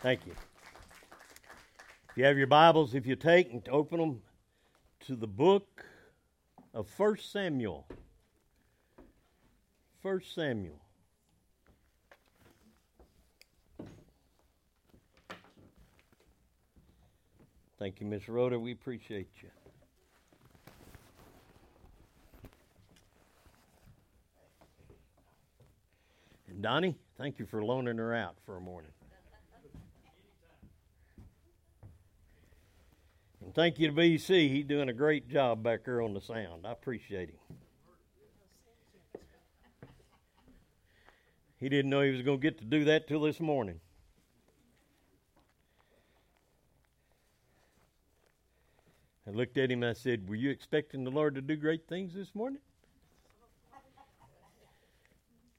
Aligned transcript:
Thank 0.00 0.26
you. 0.26 0.32
If 2.10 2.16
you 2.16 2.24
have 2.24 2.38
your 2.38 2.46
Bibles, 2.46 2.94
if 2.94 3.04
you 3.04 3.16
take 3.16 3.52
and 3.52 3.68
open 3.68 3.98
them 3.98 4.22
to 5.06 5.16
the 5.16 5.26
book 5.26 5.84
of 6.72 6.88
1 6.96 7.16
Samuel. 7.18 7.86
1 10.02 10.20
Samuel. 10.34 10.80
Thank 17.78 18.00
you, 18.00 18.06
Miss 18.06 18.28
Rhoda. 18.28 18.58
We 18.58 18.72
appreciate 18.72 19.30
you. 19.42 19.48
And 26.48 26.62
Donnie, 26.62 26.96
thank 27.16 27.38
you 27.38 27.46
for 27.46 27.64
loaning 27.64 27.98
her 27.98 28.14
out 28.14 28.36
for 28.44 28.56
a 28.56 28.60
morning. 28.60 28.90
And 33.48 33.54
thank 33.54 33.78
you 33.78 33.88
to 33.88 33.94
BC. 33.94 34.50
He's 34.50 34.66
doing 34.66 34.90
a 34.90 34.92
great 34.92 35.26
job 35.26 35.62
back 35.62 35.86
there 35.86 36.02
on 36.02 36.12
the 36.12 36.20
sound. 36.20 36.66
I 36.66 36.72
appreciate 36.72 37.30
him. 37.30 37.56
He 41.56 41.70
didn't 41.70 41.90
know 41.90 42.02
he 42.02 42.10
was 42.10 42.20
going 42.20 42.40
to 42.40 42.42
get 42.42 42.58
to 42.58 42.66
do 42.66 42.84
that 42.84 43.08
till 43.08 43.22
this 43.22 43.40
morning. 43.40 43.80
I 49.26 49.30
looked 49.30 49.56
at 49.56 49.70
him 49.70 49.82
I 49.82 49.94
said, 49.94 50.28
Were 50.28 50.34
you 50.34 50.50
expecting 50.50 51.04
the 51.04 51.10
Lord 51.10 51.34
to 51.36 51.40
do 51.40 51.56
great 51.56 51.88
things 51.88 52.12
this 52.12 52.34
morning? 52.34 52.60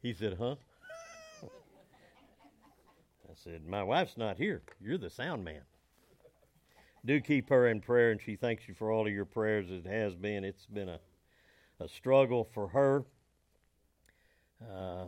He 0.03 0.13
said, 0.13 0.37
Huh? 0.39 0.57
I 1.43 3.33
said, 3.33 3.65
My 3.65 3.81
wife's 3.81 4.15
not 4.15 4.37
here. 4.37 4.61
You're 4.79 4.99
the 4.99 5.09
sound 5.09 5.43
man. 5.43 5.61
Do 7.05 7.21
keep 7.21 7.49
her 7.49 7.67
in 7.67 7.81
prayer, 7.81 8.11
and 8.11 8.21
she 8.21 8.35
thanks 8.35 8.67
you 8.67 8.73
for 8.73 8.91
all 8.91 9.07
of 9.07 9.13
your 9.13 9.25
prayers. 9.25 9.69
It 9.69 9.85
has 9.85 10.15
been. 10.15 10.43
It's 10.43 10.65
been 10.65 10.89
a, 10.89 10.99
a 11.79 11.87
struggle 11.87 12.43
for 12.53 12.67
her. 12.69 13.05
Uh, 14.61 15.05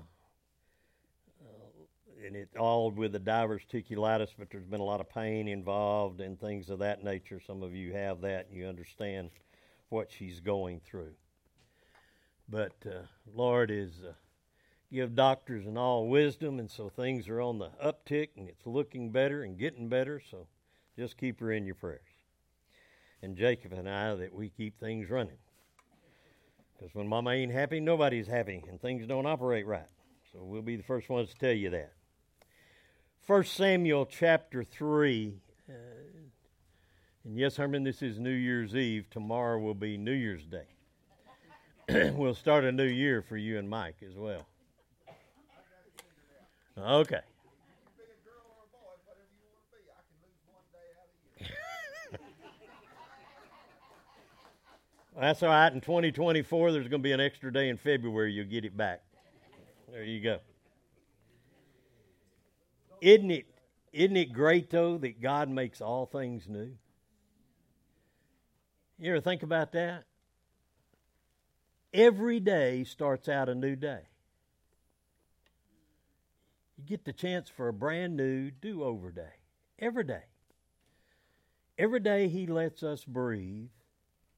and 2.26 2.36
it 2.36 2.50
all 2.58 2.92
with 2.92 3.12
the 3.12 3.20
diverticulitis, 3.20 4.30
but 4.38 4.50
there's 4.50 4.66
been 4.66 4.80
a 4.80 4.86
lot 4.86 5.02
of 5.02 5.10
pain 5.10 5.48
involved 5.48 6.22
and 6.22 6.40
things 6.40 6.70
of 6.70 6.80
that 6.80 7.04
nature. 7.04 7.42
Some 7.46 7.64
of 7.64 7.76
you 7.76 7.94
have 7.94 8.22
that, 8.22 8.48
and 8.48 8.58
you 8.58 8.68
understand 8.68 9.32
what 9.90 10.12
she's 10.12 10.40
going 10.40 10.80
through. 10.80 11.14
But 12.48 12.74
uh, 12.86 13.04
Lord 13.34 13.72
is 13.72 14.04
uh, 14.08 14.14
give 14.92 15.16
doctors 15.16 15.66
and 15.66 15.78
all 15.78 16.08
wisdom, 16.08 16.60
and 16.60 16.70
so 16.70 16.90
things 16.90 17.28
are 17.28 17.42
on 17.42 17.60
the 17.60 17.72
uptick, 17.84 18.30
and 18.38 18.48
it's 18.48 18.66
looking 18.66 19.12
better 19.12 19.44
and 19.44 19.58
getting 19.58 19.90
better. 19.90 20.22
So 20.32 20.48
just 21.02 21.18
keep 21.18 21.40
her 21.40 21.52
in 21.52 21.66
your 21.66 21.74
prayers. 21.74 22.02
And 23.24 23.36
Jacob 23.36 23.74
and 23.74 23.90
I 23.90 24.14
that 24.14 24.36
we 24.36 24.50
keep 24.50 24.80
things 24.80 25.10
running. 25.10 25.38
Because 26.78 26.94
when 26.94 27.08
Mama 27.08 27.32
ain't 27.32 27.52
happy, 27.52 27.80
nobody's 27.80 28.28
happy, 28.28 28.64
and 28.70 28.80
things 28.80 29.08
don't 29.08 29.26
operate 29.26 29.66
right. 29.66 29.90
So 30.32 30.44
we'll 30.44 30.62
be 30.62 30.76
the 30.76 30.84
first 30.84 31.10
ones 31.10 31.30
to 31.30 31.36
tell 31.40 31.54
you 31.54 31.72
that. 31.72 31.94
1 33.26 33.44
Samuel 33.46 34.06
chapter 34.06 34.64
3. 34.64 35.34
Uh, 35.68 35.74
and 37.24 37.36
yes, 37.36 37.56
Herman, 37.56 37.84
this 37.84 38.04
is 38.04 38.20
New 38.20 38.30
Year's 38.30 38.76
Eve. 38.76 39.10
Tomorrow 39.10 39.58
will 39.58 39.74
be 39.74 39.98
New 39.98 40.12
Year's 40.12 40.46
Day. 40.46 40.68
we'll 42.14 42.36
start 42.36 42.64
a 42.64 42.72
new 42.72 42.84
year 42.84 43.24
for 43.24 43.38
you 43.38 43.58
and 43.58 43.68
Mike 43.68 43.98
as 44.08 44.16
well. 44.16 44.46
Okay. 46.78 47.22
That's 55.20 55.44
all 55.44 55.50
right. 55.50 55.72
In 55.72 55.82
2024, 55.82 56.72
there's 56.72 56.88
going 56.88 57.02
to 57.02 57.04
be 57.04 57.12
an 57.12 57.20
extra 57.20 57.52
day 57.52 57.70
in 57.70 57.78
February. 57.78 58.34
You'll 58.34 58.48
get 58.48 58.66
it 58.66 58.76
back. 58.76 59.02
There 59.92 60.04
you 60.04 60.22
go. 60.22 60.40
Isn't 63.02 63.32
it, 63.32 63.46
isn't 63.92 64.16
it 64.16 64.32
great, 64.32 64.70
though, 64.70 64.98
that 65.00 65.22
God 65.22 65.50
makes 65.50 65.82
all 65.82 66.06
things 66.06 66.48
new? 66.48 66.72
You 69.00 69.12
ever 69.12 69.22
think 69.22 69.44
about 69.44 69.74
that? 69.74 70.06
Every 71.94 72.40
day 72.40 72.84
starts 72.86 73.28
out 73.28 73.50
a 73.50 73.56
new 73.56 73.76
day. 73.76 74.04
You 76.78 76.86
get 76.86 77.04
the 77.04 77.12
chance 77.12 77.50
for 77.50 77.68
a 77.68 77.74
brand 77.74 78.16
new 78.16 78.50
do 78.50 78.84
over 78.84 79.12
day. 79.12 79.34
Every 79.78 80.04
day. 80.04 80.24
Every 81.78 82.00
day 82.00 82.30
He 82.30 82.46
lets 82.46 82.82
us 82.82 83.04
breathe, 83.04 83.70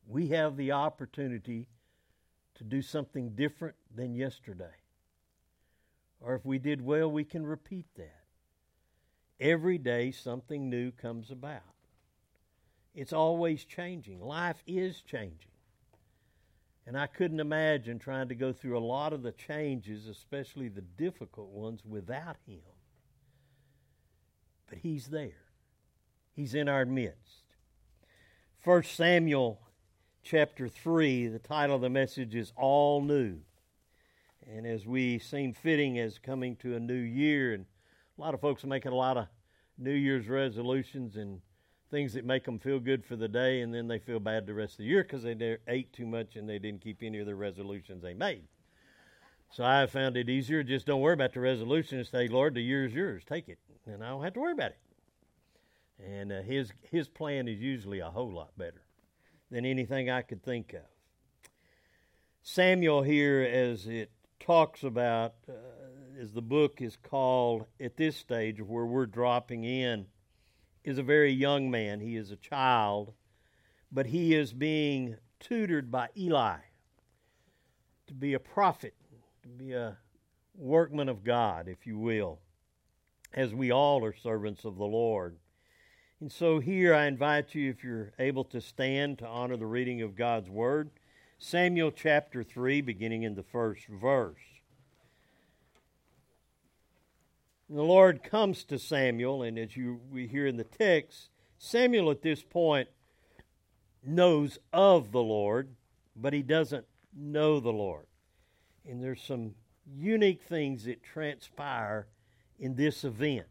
we 0.07 0.27
have 0.29 0.57
the 0.57 0.71
opportunity 0.71 1.67
to 2.55 2.63
do 2.63 2.81
something 2.81 3.31
different 3.35 3.75
than 3.93 4.15
yesterday. 4.15 4.75
Or 6.19 6.35
if 6.35 6.45
we 6.45 6.59
did 6.59 6.81
well, 6.81 7.11
we 7.11 7.23
can 7.23 7.45
repeat 7.45 7.85
that. 7.97 8.23
Every 9.39 9.77
day 9.77 10.11
something 10.11 10.69
new 10.69 10.91
comes 10.91 11.31
about. 11.31 11.61
It's 12.95 13.13
always 13.13 13.65
changing. 13.65 14.21
Life 14.21 14.63
is 14.67 15.01
changing. 15.01 15.51
And 16.85 16.97
I 16.97 17.07
couldn't 17.07 17.39
imagine 17.39 17.97
trying 17.97 18.27
to 18.27 18.35
go 18.35 18.51
through 18.53 18.77
a 18.77 18.79
lot 18.79 19.13
of 19.13 19.23
the 19.23 19.31
changes, 19.31 20.07
especially 20.07 20.67
the 20.67 20.81
difficult 20.81 21.49
ones, 21.49 21.81
without 21.85 22.37
Him. 22.45 22.61
But 24.69 24.79
He's 24.79 25.07
there, 25.07 25.45
He's 26.33 26.53
in 26.53 26.67
our 26.67 26.85
midst. 26.85 27.43
1 28.63 28.83
Samuel 28.83 29.59
chapter 30.23 30.69
3, 30.69 31.27
the 31.27 31.39
title 31.39 31.75
of 31.75 31.81
the 31.81 31.89
message 31.89 32.33
is 32.33 32.53
All 32.55 33.01
New. 33.01 33.39
And 34.49 34.65
as 34.65 34.87
we 34.87 35.19
seem 35.19 35.53
fitting 35.53 35.99
as 35.99 36.17
coming 36.17 36.55
to 36.57 36.75
a 36.75 36.79
new 36.79 36.93
year, 36.93 37.53
and 37.53 37.65
a 38.17 38.21
lot 38.21 38.33
of 38.33 38.39
folks 38.39 38.63
are 38.63 38.67
making 38.67 38.93
a 38.93 38.95
lot 38.95 39.17
of 39.17 39.27
New 39.77 39.93
Year's 39.93 40.27
resolutions 40.29 41.17
and 41.17 41.41
things 41.91 42.13
that 42.13 42.25
make 42.25 42.45
them 42.45 42.57
feel 42.57 42.79
good 42.79 43.05
for 43.05 43.15
the 43.15 43.27
day, 43.27 43.61
and 43.61 43.73
then 43.73 43.87
they 43.87 43.99
feel 43.99 44.19
bad 44.19 44.45
the 44.45 44.53
rest 44.53 44.73
of 44.73 44.77
the 44.79 44.85
year 44.85 45.03
because 45.03 45.23
they 45.23 45.57
ate 45.67 45.91
too 45.91 46.05
much 46.05 46.35
and 46.35 46.49
they 46.49 46.59
didn't 46.59 46.81
keep 46.81 47.03
any 47.03 47.19
of 47.19 47.25
the 47.25 47.35
resolutions 47.35 48.01
they 48.01 48.13
made. 48.13 48.45
So 49.51 49.63
I 49.63 49.85
found 49.85 50.17
it 50.17 50.29
easier. 50.29 50.63
Just 50.63 50.87
don't 50.87 51.01
worry 51.01 51.13
about 51.13 51.33
the 51.33 51.41
resolution 51.41 51.99
and 51.99 52.07
say, 52.07 52.27
Lord, 52.27 52.55
the 52.55 52.61
year 52.61 52.85
is 52.85 52.93
yours. 52.93 53.23
Take 53.27 53.49
it. 53.49 53.59
And 53.85 54.03
I 54.03 54.09
don't 54.09 54.23
have 54.23 54.33
to 54.33 54.39
worry 54.39 54.53
about 54.53 54.71
it. 54.71 54.77
And 56.03 56.31
uh, 56.31 56.41
his, 56.41 56.71
his 56.89 57.07
plan 57.07 57.47
is 57.47 57.59
usually 57.59 57.99
a 57.99 58.09
whole 58.09 58.31
lot 58.31 58.57
better 58.57 58.81
than 59.53 59.65
anything 59.65 60.09
I 60.09 60.23
could 60.23 60.41
think 60.43 60.73
of. 60.73 60.81
Samuel, 62.41 63.03
here, 63.03 63.41
as 63.43 63.85
it 63.85 64.09
talks 64.39 64.83
about, 64.83 65.35
uh, 65.47 65.53
as 66.19 66.33
the 66.33 66.41
book 66.41 66.81
is 66.81 66.97
called 66.97 67.67
at 67.79 67.95
this 67.95 68.17
stage 68.17 68.59
where 68.59 68.85
we're 68.85 69.05
dropping 69.05 69.63
in, 69.63 70.07
is 70.83 70.97
a 70.97 71.03
very 71.03 71.31
young 71.31 71.69
man. 71.69 71.99
He 71.99 72.17
is 72.17 72.31
a 72.31 72.35
child, 72.35 73.13
but 73.91 74.07
he 74.07 74.33
is 74.33 74.53
being 74.53 75.17
tutored 75.39 75.91
by 75.91 76.09
Eli 76.17 76.57
to 78.07 78.13
be 78.15 78.33
a 78.33 78.39
prophet, 78.39 78.95
to 79.43 79.49
be 79.49 79.73
a 79.73 79.97
workman 80.55 81.09
of 81.09 81.23
God, 81.23 81.67
if 81.67 81.85
you 81.85 81.99
will, 81.99 82.39
as 83.31 83.53
we 83.53 83.71
all 83.71 84.03
are 84.03 84.15
servants 84.15 84.65
of 84.65 84.77
the 84.77 84.83
Lord. 84.83 85.37
And 86.23 86.31
so 86.31 86.59
here 86.59 86.95
I 86.95 87.07
invite 87.07 87.53
you, 87.53 87.69
if 87.69 87.83
you're 87.83 88.13
able 88.17 88.45
to 88.45 88.61
stand 88.61 89.19
to 89.19 89.27
honor 89.27 89.57
the 89.57 89.65
reading 89.65 90.01
of 90.01 90.15
God's 90.15 90.49
Word, 90.49 90.89
Samuel 91.37 91.91
chapter 91.91 92.43
3, 92.43 92.79
beginning 92.79 93.23
in 93.23 93.35
the 93.35 93.43
first 93.43 93.87
verse. 93.87 94.39
And 97.67 97.77
the 97.77 97.83
Lord 97.83 98.23
comes 98.23 98.63
to 98.63 98.79
Samuel, 98.79 99.43
and 99.43 99.59
as 99.59 99.75
you 99.75 99.99
we 100.09 100.25
hear 100.25 100.47
in 100.47 100.55
the 100.55 100.63
text, 100.63 101.27
Samuel 101.57 102.09
at 102.09 102.21
this 102.21 102.41
point 102.41 102.87
knows 104.01 104.59
of 104.71 105.11
the 105.11 105.21
Lord, 105.21 105.75
but 106.15 106.31
he 106.31 106.41
doesn't 106.41 106.85
know 107.13 107.59
the 107.59 107.73
Lord. 107.73 108.05
And 108.87 109.03
there's 109.03 109.21
some 109.21 109.55
unique 109.93 110.43
things 110.43 110.85
that 110.85 111.03
transpire 111.03 112.07
in 112.57 112.75
this 112.75 113.03
event 113.03 113.47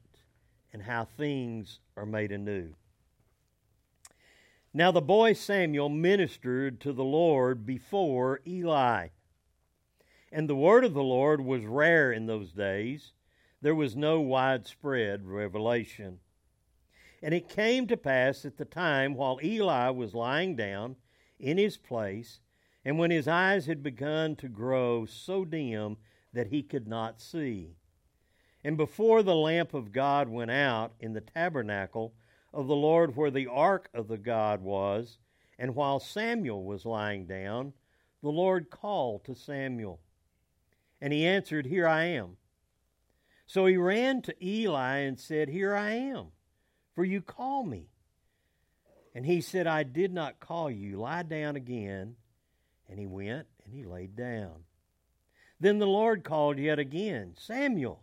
and 0.73 0.83
how 0.83 1.05
things 1.05 1.81
are 1.97 2.07
made 2.07 2.33
anew. 2.33 2.75
Now 4.75 4.91
the 4.91 5.03
boy 5.03 5.35
Samuel 5.35 5.89
ministered 5.89 6.81
to 6.81 6.93
the 6.93 7.05
Lord 7.05 7.67
before 7.67 8.41
Eli. 8.47 9.09
And 10.31 10.49
the 10.49 10.57
word 10.57 10.85
of 10.85 10.95
the 10.95 11.03
Lord 11.03 11.43
was 11.43 11.65
rare 11.65 12.11
in 12.11 12.27
those 12.27 12.53
days 12.53 13.13
there 13.63 13.75
was 13.77 13.95
no 13.95 14.21
widespread 14.21 15.25
revelation. 15.25 16.19
And 17.23 17.33
it 17.33 17.49
came 17.49 17.87
to 17.87 17.97
pass 17.97 18.45
at 18.45 18.57
the 18.57 18.65
time 18.65 19.15
while 19.15 19.39
Eli 19.43 19.91
was 19.91 20.15
lying 20.15 20.57
down 20.57 20.97
in 21.39 21.59
his 21.59 21.77
place, 21.77 22.41
and 22.85 22.99
when 22.99 23.13
his 23.13 23.29
eyes 23.29 23.67
had 23.67 23.83
begun 23.83 24.35
to 24.37 24.49
grow 24.49 25.07
so 25.07 25.45
dim 25.45 25.97
that 26.33 26.49
he 26.49 26.63
could 26.65 26.89
not 26.89 27.21
see. 27.21 27.77
And 28.65 28.77
before 28.77 29.23
the 29.23 29.35
lamp 29.35 29.75
of 29.75 29.93
God 29.93 30.29
went 30.29 30.51
out 30.51 30.93
in 31.01 31.13
the 31.13 31.21
tabernacle 31.21 32.15
of 32.53 32.67
the 32.67 32.77
Lord 32.77 33.17
where 33.17 33.31
the 33.31 33.49
ark 33.49 33.89
of 33.93 34.09
the 34.09 34.19
God 34.19 34.63
was, 34.63 35.19
and 35.59 35.75
while 35.75 35.99
Samuel 36.01 36.65
was 36.65 36.85
lying 36.85 37.27
down, 37.27 37.73
the 38.23 38.31
Lord 38.31 38.71
called 38.71 39.25
to 39.25 39.35
Samuel. 39.35 40.01
And 41.01 41.13
he 41.13 41.27
answered, 41.27 41.67
Here 41.67 41.89
I 41.89 42.05
am. 42.05 42.37
So 43.47 43.67
he 43.67 43.77
ran 43.77 44.23
to 44.23 44.45
Eli 44.45 44.99
and 44.99 45.19
said, 45.19 45.49
Here 45.49 45.75
I 45.75 45.91
am, 45.93 46.29
for 46.95 47.05
you 47.05 47.21
call 47.21 47.65
me. 47.65 47.89
And 49.15 49.27
he 49.27 49.41
said, 49.41 49.67
I 49.67 49.83
did 49.83 50.13
not 50.13 50.41
call 50.41 50.71
you. 50.71 51.01
Lie 51.01 51.25
down 51.25 51.57
again. 51.57 52.17
And 52.89 52.99
he 52.99 53.07
went 53.07 53.47
and 53.65 53.75
he 53.75 53.85
laid 53.85 54.17
down. 54.17 54.65
Then 55.61 55.79
the 55.79 55.87
Lord 55.87 56.25
called 56.25 56.59
yet 56.59 56.79
again, 56.79 57.35
Samuel. 57.39 58.01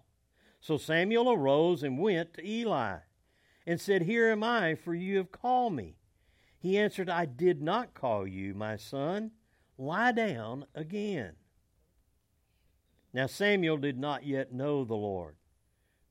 So 0.60 0.78
Samuel 0.78 1.32
arose 1.32 1.84
and 1.84 2.00
went 2.00 2.34
to 2.34 2.48
Eli 2.48 2.98
and 3.66 3.80
said, 3.80 4.04
Here 4.04 4.30
am 4.30 4.44
I, 4.44 4.76
for 4.76 4.94
you 4.94 5.18
have 5.18 5.32
called 5.32 5.74
me. 5.74 5.96
He 6.60 6.78
answered, 6.78 7.10
I 7.10 7.26
did 7.26 7.62
not 7.62 7.94
call 7.94 8.28
you, 8.28 8.54
my 8.54 8.76
son. 8.76 9.32
Lie 9.78 10.12
down 10.12 10.66
again. 10.76 11.34
Now 13.14 13.28
Samuel 13.28 13.78
did 13.78 13.98
not 13.98 14.26
yet 14.26 14.52
know 14.52 14.84
the 14.84 14.96
Lord, 14.96 15.36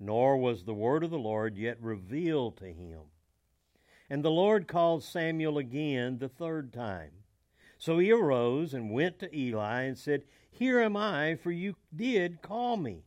nor 0.00 0.38
was 0.38 0.64
the 0.64 0.74
word 0.74 1.04
of 1.04 1.10
the 1.10 1.18
Lord 1.18 1.56
yet 1.56 1.76
revealed 1.80 2.56
to 2.58 2.72
him. 2.72 3.02
And 4.08 4.24
the 4.24 4.30
Lord 4.30 4.66
called 4.66 5.04
Samuel 5.04 5.58
again 5.58 6.18
the 6.18 6.30
third 6.30 6.72
time. 6.72 7.10
So 7.76 7.98
he 7.98 8.10
arose 8.10 8.72
and 8.72 8.90
went 8.90 9.18
to 9.20 9.36
Eli 9.36 9.82
and 9.82 9.98
said, 9.98 10.24
Here 10.50 10.80
am 10.80 10.96
I, 10.96 11.36
for 11.36 11.52
you 11.52 11.76
did 11.94 12.40
call 12.40 12.76
me. 12.76 13.04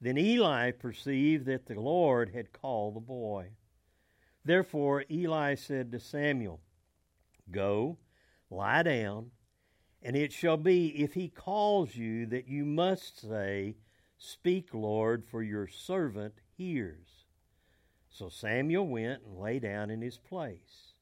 Then 0.00 0.18
Eli 0.18 0.72
perceived 0.72 1.46
that 1.46 1.66
the 1.66 1.80
Lord 1.80 2.30
had 2.34 2.52
called 2.52 2.94
the 2.94 3.00
boy. 3.00 3.50
Therefore 4.44 5.04
Eli 5.10 5.54
said 5.54 5.90
to 5.92 6.00
Samuel, 6.00 6.60
Go, 7.50 7.98
lie 8.50 8.82
down, 8.82 9.30
and 10.02 10.14
it 10.14 10.32
shall 10.32 10.56
be, 10.56 10.88
if 11.02 11.14
he 11.14 11.28
calls 11.28 11.96
you, 11.96 12.26
that 12.26 12.46
you 12.46 12.64
must 12.64 13.20
say, 13.20 13.76
Speak, 14.18 14.72
Lord, 14.72 15.24
for 15.24 15.42
your 15.42 15.66
servant 15.66 16.34
hears. 16.56 17.24
So 18.08 18.28
Samuel 18.28 18.86
went 18.86 19.22
and 19.24 19.38
lay 19.38 19.58
down 19.58 19.90
in 19.90 20.00
his 20.00 20.16
place. 20.16 20.94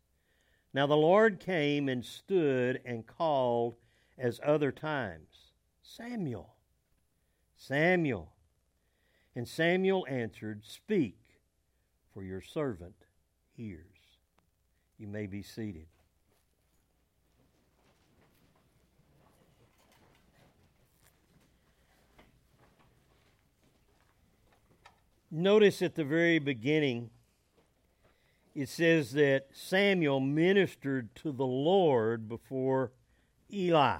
Now 0.73 0.87
the 0.87 0.97
Lord 0.97 1.39
came 1.39 1.89
and 1.89 2.05
stood 2.05 2.81
and 2.85 3.07
called 3.07 3.77
as 4.19 4.41
other 4.45 4.73
times, 4.73 5.53
Samuel, 5.83 6.55
Samuel. 7.57 8.34
And 9.37 9.49
Samuel 9.49 10.07
answered, 10.09 10.63
Speak, 10.65 11.19
for 12.13 12.23
your 12.23 12.41
servant 12.41 12.95
hears. 13.57 13.81
You 14.99 15.09
may 15.09 15.27
be 15.27 15.43
seated. 15.43 15.87
Notice 25.37 25.83
at 25.83 25.97
the 25.97 26.05
very 26.05 26.39
beginning, 26.39 27.11
it 28.55 28.69
says 28.69 29.15
that 29.15 29.49
Samuel 29.53 30.21
ministered 30.21 31.13
to 31.17 31.33
the 31.33 31.45
Lord 31.45 32.29
before 32.29 32.93
Eli. 33.53 33.99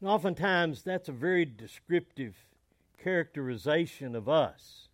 And 0.00 0.08
oftentimes, 0.08 0.82
that's 0.82 1.08
a 1.08 1.12
very 1.12 1.44
descriptive 1.44 2.34
characterization 3.02 4.14
of 4.14 4.28
us. 4.28 4.88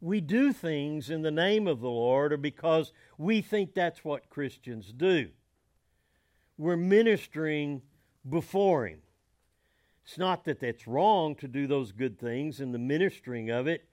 We 0.00 0.20
do 0.20 0.52
things 0.52 1.10
in 1.10 1.22
the 1.22 1.30
name 1.30 1.66
of 1.66 1.80
the 1.80 1.90
Lord 1.90 2.32
or 2.32 2.36
because 2.36 2.92
we 3.18 3.42
think 3.42 3.74
that's 3.74 4.04
what 4.04 4.30
Christians 4.30 4.92
do. 4.96 5.28
We're 6.56 6.76
ministering 6.76 7.82
before 8.28 8.86
Him. 8.86 9.00
It's 10.04 10.18
not 10.18 10.44
that 10.44 10.60
that's 10.60 10.86
wrong 10.86 11.34
to 11.36 11.48
do 11.48 11.66
those 11.66 11.92
good 11.92 12.18
things 12.18 12.60
in 12.60 12.72
the 12.72 12.78
ministering 12.78 13.50
of 13.50 13.66
it, 13.66 13.88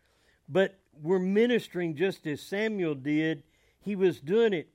but 0.47 0.79
we're 1.01 1.19
ministering 1.19 1.95
just 1.95 2.25
as 2.25 2.41
Samuel 2.41 2.95
did. 2.95 3.43
He 3.79 3.95
was 3.95 4.19
doing 4.19 4.53
it 4.53 4.69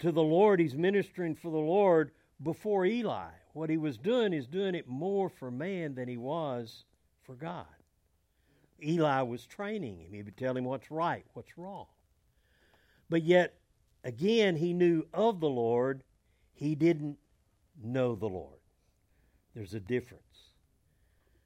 to 0.00 0.12
the 0.12 0.22
Lord, 0.22 0.60
he's 0.60 0.74
ministering 0.74 1.34
for 1.34 1.50
the 1.50 1.58
Lord 1.58 2.10
before 2.42 2.86
Eli. 2.86 3.28
What 3.52 3.70
he 3.70 3.76
was 3.76 3.98
doing 3.98 4.32
is 4.32 4.46
doing 4.46 4.74
it 4.74 4.88
more 4.88 5.28
for 5.28 5.50
man 5.50 5.94
than 5.94 6.08
he 6.08 6.16
was 6.16 6.84
for 7.22 7.34
God. 7.34 7.66
Eli 8.82 9.22
was 9.22 9.46
training 9.46 9.98
him. 9.98 10.12
He 10.12 10.22
would 10.22 10.36
tell 10.36 10.56
him 10.56 10.64
what's 10.64 10.90
right, 10.90 11.24
what's 11.34 11.56
wrong. 11.56 11.86
But 13.08 13.22
yet, 13.22 13.58
again, 14.04 14.56
he 14.56 14.72
knew 14.72 15.06
of 15.12 15.40
the 15.40 15.48
Lord. 15.48 16.02
He 16.52 16.74
didn't 16.74 17.18
know 17.82 18.14
the 18.14 18.28
Lord. 18.28 18.60
There's 19.54 19.74
a 19.74 19.80
difference. 19.80 20.24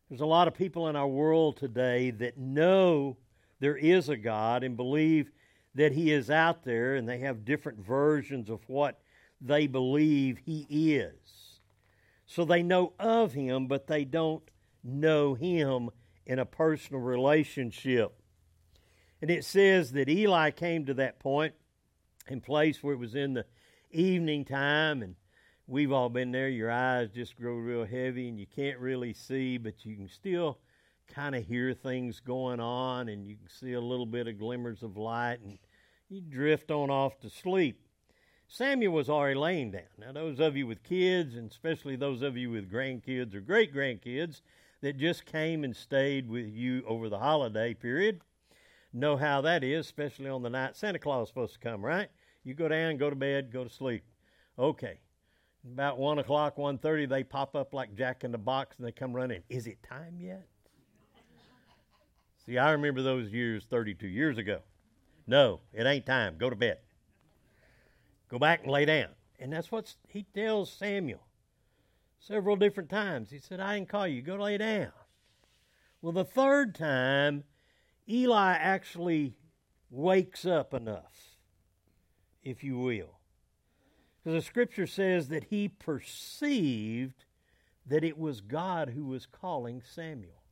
There's 0.08 0.20
a 0.20 0.26
lot 0.26 0.48
of 0.48 0.54
people 0.54 0.88
in 0.88 0.96
our 0.96 1.08
world 1.08 1.56
today 1.56 2.10
that 2.10 2.36
know 2.36 3.16
there 3.60 3.76
is 3.76 4.08
a 4.08 4.16
God 4.16 4.62
and 4.62 4.76
believe 4.76 5.30
that 5.74 5.92
He 5.92 6.12
is 6.12 6.30
out 6.30 6.64
there, 6.64 6.94
and 6.94 7.08
they 7.08 7.18
have 7.18 7.44
different 7.44 7.84
versions 7.84 8.50
of 8.50 8.60
what 8.68 9.00
they 9.40 9.66
believe 9.66 10.38
He 10.44 10.66
is. 10.70 11.60
So 12.26 12.44
they 12.44 12.62
know 12.62 12.92
of 12.98 13.32
Him, 13.32 13.66
but 13.66 13.86
they 13.86 14.04
don't 14.04 14.42
know 14.82 15.34
Him 15.34 15.90
in 16.26 16.38
a 16.38 16.46
personal 16.46 17.00
relationship. 17.00 18.20
And 19.20 19.30
it 19.30 19.44
says 19.44 19.92
that 19.92 20.08
Eli 20.08 20.50
came 20.50 20.86
to 20.86 20.94
that 20.94 21.18
point 21.18 21.54
in 22.28 22.40
place 22.40 22.82
where 22.82 22.94
it 22.94 22.98
was 22.98 23.14
in 23.14 23.34
the 23.34 23.46
evening 23.90 24.44
time, 24.44 25.02
and 25.02 25.14
we've 25.66 25.92
all 25.92 26.08
been 26.08 26.32
there. 26.32 26.48
Your 26.48 26.70
eyes 26.70 27.10
just 27.14 27.36
grow 27.36 27.54
real 27.54 27.84
heavy, 27.84 28.28
and 28.28 28.38
you 28.38 28.46
can't 28.46 28.78
really 28.78 29.12
see, 29.12 29.56
but 29.58 29.84
you 29.84 29.96
can 29.96 30.08
still 30.08 30.58
kind 31.06 31.34
of 31.34 31.46
hear 31.46 31.74
things 31.74 32.20
going 32.20 32.60
on, 32.60 33.08
and 33.08 33.26
you 33.26 33.36
can 33.36 33.48
see 33.48 33.74
a 33.74 33.80
little 33.80 34.06
bit 34.06 34.26
of 34.26 34.38
glimmers 34.38 34.82
of 34.82 34.96
light, 34.96 35.40
and 35.42 35.58
you 36.08 36.20
drift 36.20 36.70
on 36.70 36.90
off 36.90 37.18
to 37.20 37.30
sleep. 37.30 37.80
Samuel 38.48 38.92
was 38.92 39.08
already 39.08 39.38
laying 39.38 39.70
down. 39.70 39.82
Now, 39.98 40.12
those 40.12 40.38
of 40.38 40.56
you 40.56 40.66
with 40.66 40.82
kids, 40.82 41.34
and 41.34 41.50
especially 41.50 41.96
those 41.96 42.22
of 42.22 42.36
you 42.36 42.50
with 42.50 42.70
grandkids 42.70 43.34
or 43.34 43.40
great 43.40 43.74
grandkids, 43.74 44.42
that 44.84 44.98
just 44.98 45.24
came 45.24 45.64
and 45.64 45.74
stayed 45.74 46.28
with 46.28 46.46
you 46.46 46.84
over 46.86 47.08
the 47.08 47.18
holiday 47.18 47.72
period 47.72 48.20
know 48.92 49.16
how 49.16 49.40
that 49.40 49.64
is, 49.64 49.86
especially 49.86 50.28
on 50.28 50.42
the 50.42 50.50
night 50.50 50.76
Santa 50.76 50.98
Claus 50.98 51.24
is 51.24 51.28
supposed 51.30 51.54
to 51.54 51.58
come, 51.58 51.82
right? 51.82 52.08
You 52.44 52.52
go 52.52 52.68
down, 52.68 52.98
go 52.98 53.08
to 53.08 53.16
bed, 53.16 53.50
go 53.50 53.64
to 53.64 53.70
sleep. 53.70 54.04
Okay. 54.58 55.00
About 55.72 55.98
one 55.98 56.18
o'clock, 56.18 56.58
one 56.58 56.76
thirty, 56.76 57.06
they 57.06 57.24
pop 57.24 57.56
up 57.56 57.72
like 57.72 57.94
Jack 57.94 58.24
in 58.24 58.30
the 58.30 58.36
Box 58.36 58.76
and 58.76 58.86
they 58.86 58.92
come 58.92 59.14
running. 59.14 59.42
Is 59.48 59.66
it 59.66 59.82
time 59.82 60.18
yet? 60.20 60.46
See, 62.44 62.58
I 62.58 62.72
remember 62.72 63.00
those 63.00 63.32
years 63.32 63.64
32 63.64 64.06
years 64.06 64.36
ago. 64.36 64.60
No, 65.26 65.60
it 65.72 65.86
ain't 65.86 66.04
time. 66.04 66.36
Go 66.36 66.50
to 66.50 66.56
bed. 66.56 66.76
Go 68.28 68.38
back 68.38 68.64
and 68.64 68.70
lay 68.70 68.84
down. 68.84 69.08
And 69.38 69.50
that's 69.50 69.72
what 69.72 69.94
he 70.10 70.26
tells 70.34 70.70
Samuel 70.70 71.22
several 72.26 72.56
different 72.56 72.88
times. 72.88 73.30
He 73.30 73.38
said, 73.38 73.60
I 73.60 73.74
didn't 73.74 73.90
call 73.90 74.06
you. 74.06 74.22
Go 74.22 74.36
lay 74.36 74.58
down. 74.58 74.92
Well, 76.00 76.12
the 76.12 76.24
third 76.24 76.74
time, 76.74 77.44
Eli 78.08 78.52
actually 78.52 79.34
wakes 79.90 80.44
up 80.44 80.74
enough, 80.74 81.38
if 82.42 82.64
you 82.64 82.78
will. 82.78 83.18
Because 84.22 84.42
the 84.42 84.46
scripture 84.46 84.86
says 84.86 85.28
that 85.28 85.44
he 85.44 85.68
perceived 85.68 87.24
that 87.86 88.04
it 88.04 88.18
was 88.18 88.40
God 88.40 88.90
who 88.90 89.04
was 89.04 89.26
calling 89.26 89.82
Samuel. 89.82 90.42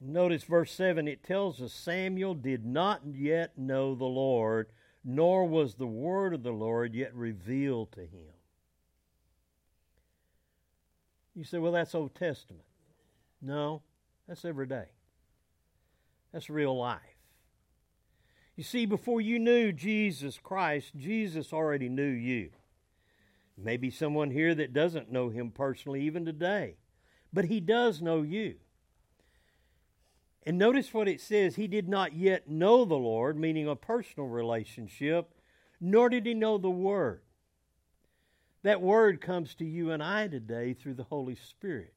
Notice 0.00 0.44
verse 0.44 0.72
7, 0.72 1.06
it 1.06 1.22
tells 1.22 1.60
us 1.60 1.72
Samuel 1.72 2.34
did 2.34 2.64
not 2.64 3.02
yet 3.14 3.56
know 3.56 3.94
the 3.94 4.04
Lord, 4.04 4.68
nor 5.04 5.46
was 5.46 5.74
the 5.74 5.86
word 5.86 6.34
of 6.34 6.42
the 6.42 6.52
Lord 6.52 6.94
yet 6.94 7.14
revealed 7.14 7.92
to 7.92 8.00
him. 8.00 8.32
You 11.34 11.44
say, 11.44 11.58
well, 11.58 11.72
that's 11.72 11.94
Old 11.94 12.14
Testament. 12.14 12.64
No, 13.40 13.82
that's 14.28 14.44
every 14.44 14.66
day. 14.66 14.86
That's 16.32 16.50
real 16.50 16.76
life. 16.76 17.00
You 18.56 18.64
see, 18.64 18.86
before 18.86 19.20
you 19.20 19.38
knew 19.38 19.72
Jesus 19.72 20.38
Christ, 20.42 20.92
Jesus 20.96 21.52
already 21.52 21.88
knew 21.88 22.10
you. 22.10 22.50
Maybe 23.56 23.90
someone 23.90 24.30
here 24.30 24.54
that 24.54 24.72
doesn't 24.72 25.10
know 25.10 25.30
him 25.30 25.50
personally 25.50 26.02
even 26.02 26.24
today, 26.24 26.76
but 27.32 27.46
he 27.46 27.60
does 27.60 28.02
know 28.02 28.22
you. 28.22 28.56
And 30.44 30.58
notice 30.58 30.92
what 30.92 31.08
it 31.08 31.20
says 31.20 31.56
He 31.56 31.68
did 31.68 31.88
not 31.88 32.14
yet 32.14 32.48
know 32.48 32.84
the 32.84 32.96
Lord, 32.96 33.38
meaning 33.38 33.68
a 33.68 33.76
personal 33.76 34.28
relationship, 34.28 35.32
nor 35.80 36.08
did 36.08 36.26
he 36.26 36.34
know 36.34 36.58
the 36.58 36.70
Word. 36.70 37.22
That 38.62 38.80
word 38.80 39.20
comes 39.20 39.54
to 39.56 39.64
you 39.64 39.90
and 39.90 40.02
I 40.02 40.28
today 40.28 40.72
through 40.72 40.94
the 40.94 41.04
Holy 41.04 41.34
Spirit. 41.34 41.94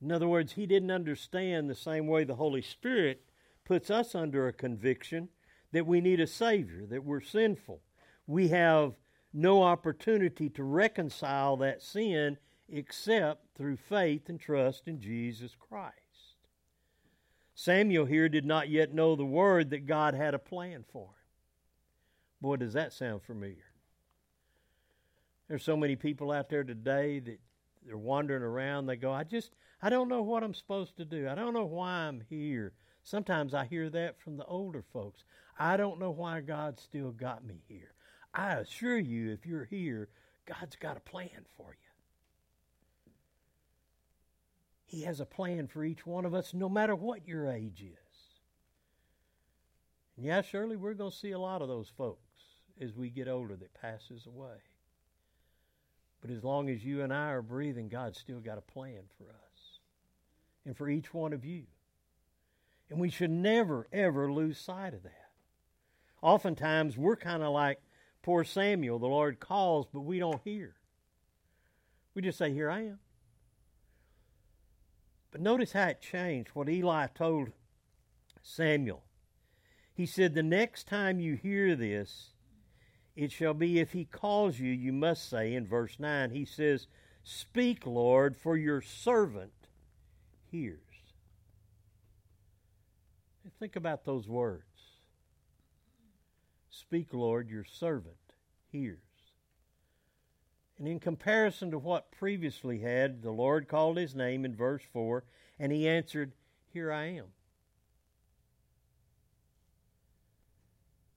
In 0.00 0.12
other 0.12 0.28
words, 0.28 0.52
he 0.52 0.66
didn't 0.66 0.92
understand 0.92 1.68
the 1.68 1.74
same 1.74 2.06
way 2.06 2.24
the 2.24 2.36
Holy 2.36 2.62
Spirit 2.62 3.22
puts 3.64 3.90
us 3.90 4.14
under 4.14 4.46
a 4.46 4.52
conviction 4.52 5.28
that 5.72 5.86
we 5.86 6.00
need 6.00 6.20
a 6.20 6.26
Savior, 6.26 6.86
that 6.86 7.04
we're 7.04 7.20
sinful. 7.20 7.80
We 8.26 8.48
have 8.48 8.94
no 9.32 9.62
opportunity 9.62 10.48
to 10.50 10.62
reconcile 10.62 11.56
that 11.58 11.82
sin 11.82 12.38
except 12.68 13.56
through 13.56 13.76
faith 13.76 14.28
and 14.28 14.40
trust 14.40 14.86
in 14.86 15.00
Jesus 15.00 15.56
Christ. 15.58 15.94
Samuel 17.54 18.04
here 18.04 18.28
did 18.28 18.44
not 18.44 18.68
yet 18.68 18.94
know 18.94 19.16
the 19.16 19.24
word 19.24 19.70
that 19.70 19.86
God 19.86 20.14
had 20.14 20.32
a 20.32 20.38
plan 20.38 20.84
for 20.92 21.06
him. 21.08 21.14
Boy, 22.40 22.56
does 22.56 22.74
that 22.74 22.92
sound 22.92 23.22
familiar. 23.22 23.67
There's 25.48 25.64
so 25.64 25.76
many 25.76 25.96
people 25.96 26.30
out 26.30 26.50
there 26.50 26.64
today 26.64 27.20
that 27.20 27.40
they're 27.84 27.96
wandering 27.96 28.42
around. 28.42 28.86
They 28.86 28.96
go, 28.96 29.12
I 29.12 29.24
just, 29.24 29.54
I 29.82 29.88
don't 29.88 30.08
know 30.08 30.22
what 30.22 30.42
I'm 30.42 30.54
supposed 30.54 30.96
to 30.98 31.04
do. 31.04 31.28
I 31.28 31.34
don't 31.34 31.54
know 31.54 31.64
why 31.64 31.90
I'm 31.90 32.22
here. 32.28 32.72
Sometimes 33.02 33.54
I 33.54 33.64
hear 33.64 33.88
that 33.90 34.20
from 34.20 34.36
the 34.36 34.44
older 34.44 34.84
folks. 34.92 35.24
I 35.58 35.78
don't 35.78 35.98
know 35.98 36.10
why 36.10 36.40
God 36.40 36.78
still 36.78 37.10
got 37.10 37.44
me 37.44 37.62
here. 37.66 37.94
I 38.34 38.54
assure 38.54 38.98
you, 38.98 39.32
if 39.32 39.46
you're 39.46 39.64
here, 39.64 40.08
God's 40.44 40.76
got 40.76 40.98
a 40.98 41.00
plan 41.00 41.46
for 41.56 41.70
you. 41.70 41.88
He 44.84 45.02
has 45.02 45.20
a 45.20 45.26
plan 45.26 45.66
for 45.66 45.84
each 45.84 46.06
one 46.06 46.24
of 46.24 46.34
us, 46.34 46.52
no 46.52 46.68
matter 46.68 46.94
what 46.94 47.26
your 47.26 47.50
age 47.50 47.82
is. 47.82 48.18
And 50.16 50.26
yeah, 50.26 50.42
surely 50.42 50.76
we're 50.76 50.94
going 50.94 51.10
to 51.10 51.16
see 51.16 51.32
a 51.32 51.38
lot 51.38 51.62
of 51.62 51.68
those 51.68 51.90
folks 51.96 52.20
as 52.80 52.94
we 52.94 53.08
get 53.08 53.28
older 53.28 53.56
that 53.56 53.74
passes 53.74 54.26
away. 54.26 54.56
But 56.20 56.30
as 56.30 56.42
long 56.42 56.68
as 56.68 56.84
you 56.84 57.02
and 57.02 57.12
I 57.12 57.30
are 57.30 57.42
breathing, 57.42 57.88
God's 57.88 58.18
still 58.18 58.40
got 58.40 58.58
a 58.58 58.72
plan 58.72 59.02
for 59.16 59.24
us 59.30 59.78
and 60.66 60.76
for 60.76 60.88
each 60.88 61.14
one 61.14 61.32
of 61.32 61.44
you. 61.44 61.64
And 62.90 62.98
we 62.98 63.10
should 63.10 63.30
never, 63.30 63.86
ever 63.92 64.32
lose 64.32 64.58
sight 64.58 64.94
of 64.94 65.02
that. 65.02 65.30
Oftentimes, 66.22 66.96
we're 66.96 67.16
kind 67.16 67.42
of 67.42 67.52
like 67.52 67.80
poor 68.22 68.44
Samuel. 68.44 68.98
The 68.98 69.06
Lord 69.06 69.38
calls, 69.38 69.86
but 69.92 70.00
we 70.00 70.18
don't 70.18 70.40
hear. 70.42 70.74
We 72.14 72.22
just 72.22 72.38
say, 72.38 72.52
Here 72.52 72.70
I 72.70 72.80
am. 72.80 72.98
But 75.30 75.40
notice 75.40 75.72
how 75.72 75.88
it 75.88 76.00
changed 76.00 76.50
what 76.54 76.68
Eli 76.68 77.06
told 77.08 77.50
Samuel. 78.42 79.04
He 79.94 80.06
said, 80.06 80.34
The 80.34 80.42
next 80.42 80.86
time 80.86 81.20
you 81.20 81.34
hear 81.34 81.76
this, 81.76 82.30
it 83.18 83.32
shall 83.32 83.52
be 83.52 83.80
if 83.80 83.90
he 83.90 84.04
calls 84.04 84.60
you, 84.60 84.70
you 84.70 84.92
must 84.92 85.28
say 85.28 85.54
in 85.54 85.66
verse 85.66 85.96
9, 85.98 86.30
he 86.30 86.44
says, 86.44 86.86
Speak, 87.24 87.84
Lord, 87.84 88.36
for 88.36 88.56
your 88.56 88.80
servant 88.80 89.50
hears. 90.52 90.78
Think 93.58 93.74
about 93.74 94.04
those 94.04 94.28
words. 94.28 94.62
Speak, 96.70 97.12
Lord, 97.12 97.50
your 97.50 97.64
servant 97.64 98.14
hears. 98.70 98.98
And 100.78 100.86
in 100.86 101.00
comparison 101.00 101.72
to 101.72 101.78
what 101.78 102.12
previously 102.12 102.78
had, 102.78 103.22
the 103.22 103.32
Lord 103.32 103.66
called 103.66 103.96
his 103.96 104.14
name 104.14 104.44
in 104.44 104.54
verse 104.54 104.84
4, 104.92 105.24
and 105.58 105.72
he 105.72 105.88
answered, 105.88 106.34
Here 106.72 106.92
I 106.92 107.06
am. 107.06 107.26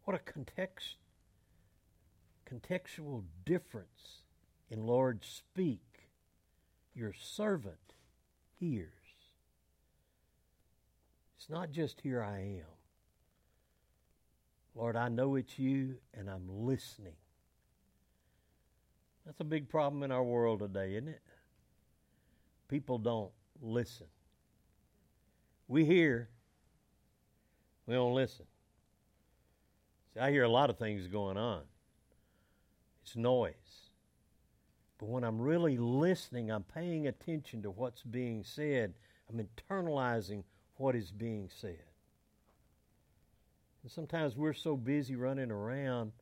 What 0.06 0.16
a 0.16 0.20
context 0.20 0.96
contextual 2.52 3.24
difference 3.46 4.24
in 4.70 4.86
Lord 4.86 5.24
speak. 5.24 6.10
Your 6.94 7.14
servant 7.14 7.94
hears. 8.60 8.90
It's 11.38 11.50
not 11.50 11.72
just 11.72 12.02
here 12.02 12.22
I 12.22 12.40
am. 12.40 12.66
Lord, 14.76 14.96
I 14.96 15.10
know 15.10 15.36
it's 15.36 15.58
you 15.58 15.96
and 16.14 16.30
I'm 16.30 16.48
listening. 16.48 17.16
That's 19.26 19.40
a 19.40 19.46
big 19.46 19.70
problem 19.70 20.04
in 20.04 20.12
our 20.12 20.24
world 20.24 20.60
today, 20.60 20.96
isn't 20.96 21.08
it? 21.08 21.22
People 22.68 22.98
don't 22.98 23.32
listen. 23.62 24.08
We 25.68 25.86
hear, 25.86 26.30
we 27.86 27.94
don't 27.94 28.14
listen. 28.14 28.46
See, 30.14 30.20
I 30.20 30.32
hear 30.32 30.44
a 30.44 30.50
lot 30.50 30.70
of 30.70 30.78
things 30.78 31.08
going 31.08 31.38
on. 31.38 31.62
It's 33.12 33.18
noise. 33.18 33.90
But 34.98 35.10
when 35.10 35.26
I'm 35.26 35.42
really 35.42 35.78
listening, 35.78 36.50
I'm 36.50 36.64
paying 36.64 37.08
attention 37.08 37.62
to 37.64 37.70
what's 37.70 38.04
being 38.04 38.42
said. 38.42 38.94
I'm 39.30 39.46
internalizing 39.46 40.46
what 40.78 40.96
is 40.96 41.12
being 41.12 41.50
said. 41.54 41.84
And 43.84 43.92
sometimes 43.92 44.38
we're 44.38 44.54
so 44.54 44.78
busy 44.78 45.18
running 45.18 45.52
around, 45.52 46.14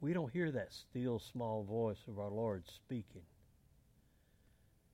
we 0.00 0.12
don't 0.12 0.32
hear 0.32 0.50
that 0.50 0.72
still 0.72 1.20
small 1.20 1.62
voice 1.62 2.02
of 2.08 2.18
our 2.18 2.30
Lord 2.30 2.64
speaking. 2.66 3.22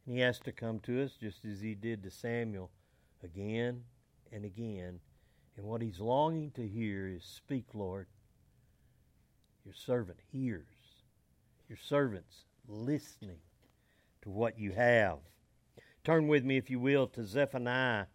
And 0.05 0.15
he 0.15 0.21
has 0.21 0.41
to 0.41 0.53
come 0.53 0.79
to 0.81 1.03
us 1.03 1.13
just 1.19 1.47
as 1.47 1.63
he 1.63 1.75
did 1.75 2.03
to 2.03 2.11
Samuel 2.11 2.71
again 3.25 3.85
and 4.31 4.45
again. 4.45 5.01
And 5.57 5.65
what 5.65 5.81
he's 5.81 6.01
longing 6.01 6.51
to 6.51 6.69
hear 6.69 7.09
is, 7.09 7.25
Speak, 7.25 7.65
Lord. 7.73 8.09
Your 9.65 9.75
servant 9.75 10.19
hears 10.31 10.67
your 11.71 11.79
servants 11.79 12.47
listening 12.67 13.39
to 14.23 14.29
what 14.29 14.59
you 14.59 14.73
have. 14.73 15.19
Turn 16.03 16.27
with 16.27 16.45
me, 16.45 16.57
if 16.57 16.69
you 16.69 16.81
will, 16.81 17.07
to 17.07 17.25
Zephaniah 17.25 18.07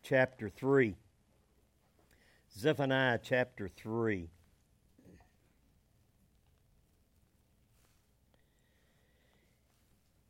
chapter 0.00 0.48
3. 0.48 0.94
Zephaniah 2.56 3.18
chapter 3.20 3.68
3. 3.68 4.28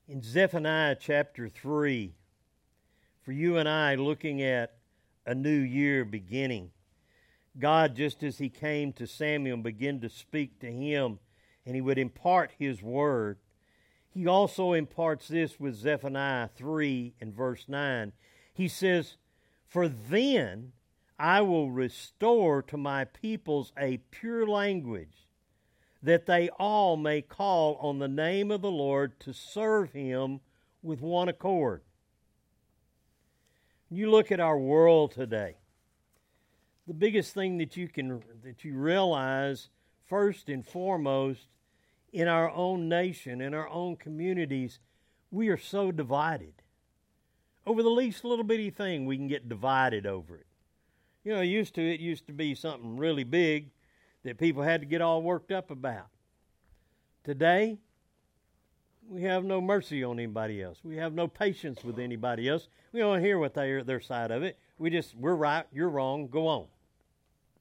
In 0.09 0.23
Zephaniah 0.23 0.97
chapter 0.99 1.51
3, 1.51 2.15
for 3.21 3.33
you 3.33 3.59
and 3.59 3.69
I 3.69 3.95
looking 3.97 4.43
at 4.43 4.79
a 5.27 5.35
new 5.35 5.51
year 5.51 6.07
beginning, 6.07 6.71
God, 7.59 7.95
just 7.95 8.23
as 8.23 8.39
He 8.39 8.49
came 8.49 8.95
to 8.95 9.07
Samuel, 9.07 9.59
began 9.59 10.01
to 10.01 10.09
speak 10.09 10.59
to 10.61 10.73
him 10.73 11.19
and 11.65 11.75
he 11.75 11.81
would 11.81 11.99
impart 11.99 12.53
his 12.59 12.83
word. 12.83 13.39
He 14.09 14.27
also 14.27 14.73
imparts 14.73 15.29
this 15.29 15.61
with 15.61 15.77
Zephaniah 15.77 16.49
3 16.57 17.15
and 17.21 17.33
verse 17.33 17.67
9. 17.69 18.13
He 18.53 18.69
says, 18.69 19.17
For 19.67 19.89
then 19.89 20.73
I 21.19 21.43
will 21.43 21.71
restore 21.71 22.63
to 22.63 22.77
my 22.77 23.05
peoples 23.05 23.73
a 23.79 23.99
pure 24.11 24.47
language, 24.47 25.29
that 26.03 26.27
they 26.27 26.49
all 26.59 26.97
may 26.97 27.23
call 27.23 27.77
on 27.77 27.99
the 27.99 28.09
name 28.09 28.51
of 28.51 28.63
the 28.63 28.71
Lord 28.71 29.21
to 29.21 29.33
serve 29.33 29.93
him 29.93 30.41
with 30.83 31.01
one 31.01 31.29
accord. 31.29 31.83
You 33.91 34.11
look 34.11 34.33
at 34.33 34.41
our 34.41 34.59
world 34.59 35.13
today. 35.13 35.57
The 36.87 36.95
biggest 36.95 37.35
thing 37.35 37.59
that 37.59 37.77
you 37.77 37.87
can 37.87 38.23
that 38.43 38.65
you 38.65 38.75
realize 38.75 39.69
first 40.11 40.49
and 40.49 40.67
foremost, 40.67 41.47
in 42.13 42.27
our 42.27 42.51
own 42.51 42.89
nation, 42.89 43.41
in 43.41 43.55
our 43.55 43.69
own 43.69 43.97
communities, 43.97 44.81
we 45.31 45.49
are 45.49 45.57
so 45.57 45.93
divided. 45.93 46.53
Over 47.65 47.83
the 47.83 47.91
least 47.91 48.25
little 48.25 48.45
bitty 48.45 48.71
thing, 48.71 49.07
we 49.07 49.17
can 49.17 49.29
get 49.29 49.49
divided 49.49 50.07
over 50.07 50.37
it. 50.37 50.47
You 51.23 51.35
know, 51.35 51.41
used 51.41 51.75
to 51.77 51.83
it 51.83 52.01
used 52.01 52.27
to 52.27 52.33
be 52.33 52.55
something 52.55 52.97
really 52.97 53.23
big 53.23 53.71
that 54.25 54.39
people 54.39 54.63
had 54.63 54.81
to 54.81 54.87
get 54.87 55.01
all 55.01 55.23
worked 55.23 55.53
up 55.53 55.71
about. 55.71 56.09
Today, 57.23 57.79
we 59.09 59.23
have 59.23 59.45
no 59.45 59.61
mercy 59.61 60.03
on 60.03 60.19
anybody 60.19 60.63
else. 60.63 60.79
We 60.83 60.97
have 60.97 61.13
no 61.13 61.29
patience 61.29 61.85
with 61.85 61.99
anybody 61.99 62.49
else. 62.49 62.69
We 62.93 63.01
don't 63.01 63.21
hear 63.21 63.39
what 63.39 63.55
they 63.55 63.81
their 63.83 64.01
side 64.01 64.31
of 64.31 64.43
it. 64.43 64.59
We 64.79 64.91
just 64.91 65.15
we're 65.15 65.35
right, 65.35 65.67
you're 65.73 65.91
wrong, 65.91 66.27
go 66.27 66.49
on. 66.49 66.67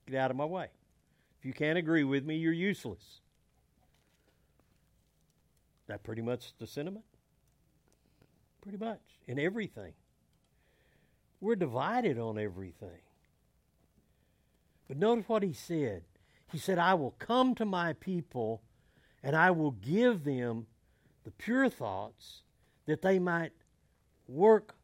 Get 0.08 0.20
out 0.20 0.32
of 0.32 0.38
my 0.38 0.46
way. 0.46 0.70
If 1.40 1.46
you 1.46 1.54
can't 1.54 1.78
agree 1.78 2.04
with 2.04 2.26
me, 2.26 2.36
you're 2.36 2.52
useless. 2.52 3.22
That 5.88 6.04
pretty 6.04 6.22
much 6.22 6.54
the 6.60 6.68
sentiment? 6.68 7.06
Pretty 8.62 8.78
much. 8.78 9.00
In 9.26 9.40
everything. 9.40 9.94
We're 11.40 11.56
divided 11.56 12.20
on 12.20 12.38
everything. 12.38 13.02
But 14.90 14.98
notice 14.98 15.30
what 15.30 15.44
he 15.44 15.54
said. 15.54 16.04
He 16.52 16.58
said, 16.58 16.78
I 16.78 16.94
will 16.96 17.16
come 17.20 17.56
to 17.56 17.66
my 17.66 17.94
people 17.94 18.62
and 19.24 19.36
I 19.36 19.52
will 19.52 19.72
give 19.72 20.26
them 20.26 20.68
the 21.24 21.32
pure 21.32 21.70
thoughts 21.70 22.42
that 22.86 23.02
they 23.02 23.18
might 23.18 23.52
work 24.28 24.76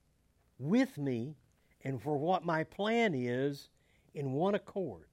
with 0.58 0.98
me 0.98 1.36
and 1.84 2.02
for 2.02 2.18
what 2.18 2.46
my 2.46 2.64
plan 2.64 3.14
is 3.14 3.70
in 4.14 4.32
one 4.32 4.56
accord 4.56 5.08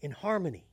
in 0.00 0.10
harmony, 0.10 0.66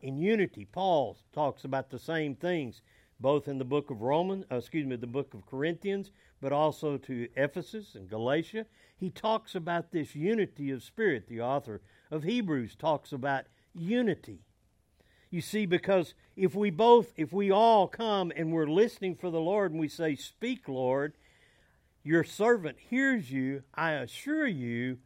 in 0.00 0.16
unity. 0.16 0.64
Paul 0.64 1.16
talks 1.32 1.64
about 1.64 1.90
the 1.90 1.98
same 1.98 2.34
things 2.34 2.82
both 3.20 3.48
in 3.48 3.58
the 3.58 3.64
book 3.64 3.90
of 3.90 4.02
Romans, 4.02 4.44
uh, 4.50 4.56
excuse 4.56 4.86
me, 4.86 4.96
the 4.96 5.06
book 5.06 5.34
of 5.34 5.46
Corinthians, 5.46 6.10
but 6.40 6.52
also 6.52 6.96
to 6.98 7.28
Ephesus 7.36 7.94
and 7.94 8.08
Galatia. 8.08 8.66
He 8.96 9.10
talks 9.10 9.54
about 9.54 9.92
this 9.92 10.14
unity 10.14 10.70
of 10.70 10.82
spirit. 10.82 11.28
The 11.28 11.40
author 11.40 11.80
of 12.10 12.24
Hebrews 12.24 12.76
talks 12.76 13.12
about 13.12 13.46
unity. 13.74 14.40
You 15.30 15.40
see, 15.40 15.66
because 15.66 16.14
if 16.36 16.54
we 16.54 16.70
both, 16.70 17.12
if 17.16 17.32
we 17.32 17.50
all 17.50 17.88
come 17.88 18.32
and 18.36 18.52
we're 18.52 18.66
listening 18.66 19.16
for 19.16 19.30
the 19.30 19.40
Lord 19.40 19.72
and 19.72 19.80
we 19.80 19.88
say, 19.88 20.14
Speak, 20.16 20.68
Lord, 20.68 21.14
your 22.02 22.24
servant 22.24 22.78
hears 22.78 23.30
you, 23.30 23.62
I 23.74 23.92
assure 23.92 24.46
you, 24.46 24.98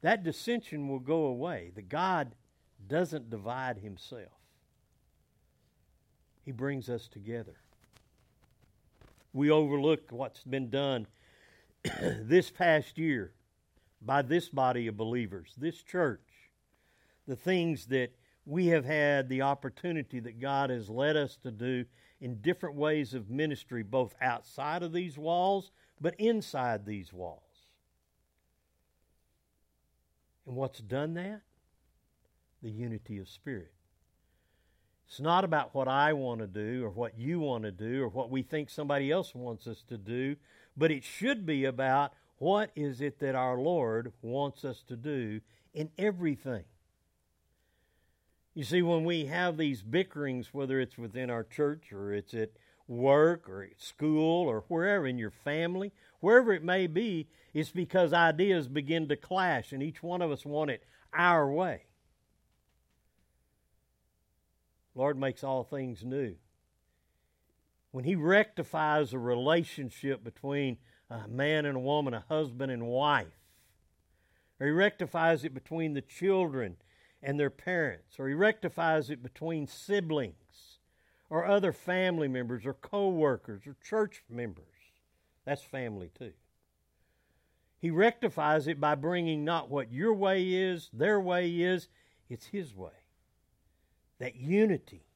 that 0.00 0.22
dissension 0.22 0.88
will 0.88 1.00
go 1.00 1.24
away. 1.24 1.72
The 1.74 1.82
God 1.82 2.34
doesn't 2.88 3.30
divide 3.30 3.78
himself, 3.78 4.32
He 6.44 6.52
brings 6.52 6.88
us 6.88 7.08
together. 7.08 7.56
We 9.32 9.50
overlook 9.50 10.10
what's 10.10 10.44
been 10.44 10.70
done 10.70 11.06
this 12.00 12.50
past 12.50 12.98
year 12.98 13.32
by 14.00 14.22
this 14.22 14.48
body 14.48 14.86
of 14.86 14.96
believers, 14.96 15.54
this 15.56 15.82
church, 15.82 16.20
the 17.26 17.36
things 17.36 17.86
that 17.86 18.10
we 18.46 18.66
have 18.66 18.84
had 18.84 19.28
the 19.28 19.42
opportunity 19.42 20.20
that 20.20 20.40
God 20.40 20.70
has 20.70 20.88
led 20.90 21.16
us 21.16 21.36
to 21.42 21.50
do 21.50 21.84
in 22.20 22.40
different 22.40 22.76
ways 22.76 23.14
of 23.14 23.30
ministry, 23.30 23.82
both 23.82 24.14
outside 24.20 24.82
of 24.82 24.92
these 24.92 25.18
walls, 25.18 25.70
but 26.00 26.14
inside 26.18 26.84
these 26.84 27.12
walls. 27.12 27.40
And 30.46 30.56
what's 30.56 30.80
done 30.80 31.14
that? 31.14 31.40
The 32.64 32.70
unity 32.70 33.18
of 33.18 33.28
spirit. 33.28 33.72
It's 35.06 35.20
not 35.20 35.44
about 35.44 35.74
what 35.74 35.86
I 35.86 36.14
want 36.14 36.40
to 36.40 36.46
do 36.46 36.82
or 36.82 36.88
what 36.88 37.18
you 37.18 37.38
want 37.40 37.64
to 37.64 37.70
do 37.70 38.02
or 38.02 38.08
what 38.08 38.30
we 38.30 38.42
think 38.42 38.70
somebody 38.70 39.10
else 39.10 39.34
wants 39.34 39.66
us 39.66 39.84
to 39.90 39.98
do, 39.98 40.36
but 40.74 40.90
it 40.90 41.04
should 41.04 41.44
be 41.44 41.66
about 41.66 42.14
what 42.38 42.70
is 42.74 43.02
it 43.02 43.18
that 43.20 43.34
our 43.34 43.58
Lord 43.58 44.14
wants 44.22 44.64
us 44.64 44.82
to 44.88 44.96
do 44.96 45.42
in 45.74 45.90
everything. 45.98 46.64
You 48.54 48.64
see, 48.64 48.80
when 48.80 49.04
we 49.04 49.26
have 49.26 49.58
these 49.58 49.82
bickerings, 49.82 50.54
whether 50.54 50.80
it's 50.80 50.96
within 50.96 51.28
our 51.28 51.44
church 51.44 51.92
or 51.92 52.14
it's 52.14 52.32
at 52.32 52.52
work 52.88 53.46
or 53.46 53.62
at 53.62 53.82
school 53.82 54.48
or 54.48 54.64
wherever 54.68 55.06
in 55.06 55.18
your 55.18 55.30
family, 55.30 55.92
wherever 56.20 56.50
it 56.52 56.64
may 56.64 56.86
be, 56.86 57.28
it's 57.52 57.70
because 57.70 58.14
ideas 58.14 58.68
begin 58.68 59.06
to 59.08 59.16
clash 59.16 59.70
and 59.70 59.82
each 59.82 60.02
one 60.02 60.22
of 60.22 60.30
us 60.30 60.46
want 60.46 60.70
it 60.70 60.82
our 61.12 61.50
way. 61.50 61.82
Lord 64.94 65.18
makes 65.18 65.42
all 65.42 65.64
things 65.64 66.04
new. 66.04 66.36
When 67.90 68.04
He 68.04 68.14
rectifies 68.14 69.12
a 69.12 69.18
relationship 69.18 70.22
between 70.24 70.78
a 71.10 71.28
man 71.28 71.66
and 71.66 71.76
a 71.76 71.80
woman, 71.80 72.14
a 72.14 72.24
husband 72.28 72.70
and 72.72 72.86
wife, 72.86 73.38
or 74.60 74.66
He 74.66 74.72
rectifies 74.72 75.44
it 75.44 75.54
between 75.54 75.94
the 75.94 76.00
children 76.00 76.76
and 77.22 77.38
their 77.38 77.50
parents, 77.50 78.18
or 78.18 78.28
He 78.28 78.34
rectifies 78.34 79.10
it 79.10 79.22
between 79.22 79.66
siblings, 79.66 80.78
or 81.30 81.44
other 81.44 81.72
family 81.72 82.28
members, 82.28 82.64
or 82.64 82.74
co 82.74 83.08
workers, 83.08 83.66
or 83.66 83.76
church 83.84 84.22
members. 84.30 84.64
That's 85.44 85.62
family 85.62 86.10
too. 86.16 86.32
He 87.80 87.90
rectifies 87.90 88.66
it 88.66 88.80
by 88.80 88.94
bringing 88.94 89.44
not 89.44 89.70
what 89.70 89.92
your 89.92 90.14
way 90.14 90.54
is, 90.54 90.88
their 90.92 91.20
way 91.20 91.50
is, 91.50 91.88
it's 92.30 92.46
His 92.46 92.74
way 92.74 93.03
that 94.18 94.36
unity. 94.36 95.06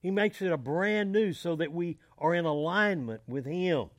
He 0.00 0.10
makes 0.10 0.40
it 0.40 0.52
a 0.52 0.56
brand 0.56 1.12
new 1.12 1.32
so 1.32 1.56
that 1.56 1.72
we 1.72 1.98
are 2.18 2.34
in 2.34 2.44
alignment 2.44 3.22
with 3.26 3.44
Him. 3.44 3.90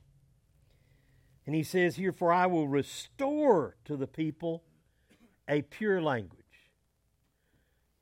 And 1.46 1.54
He 1.54 1.62
says 1.62 1.96
here, 1.96 2.12
For 2.12 2.32
I 2.32 2.46
will 2.46 2.68
restore 2.68 3.76
to 3.84 3.96
the 3.96 4.06
people 4.06 4.64
a 5.48 5.62
pure 5.62 6.00
language. 6.00 6.38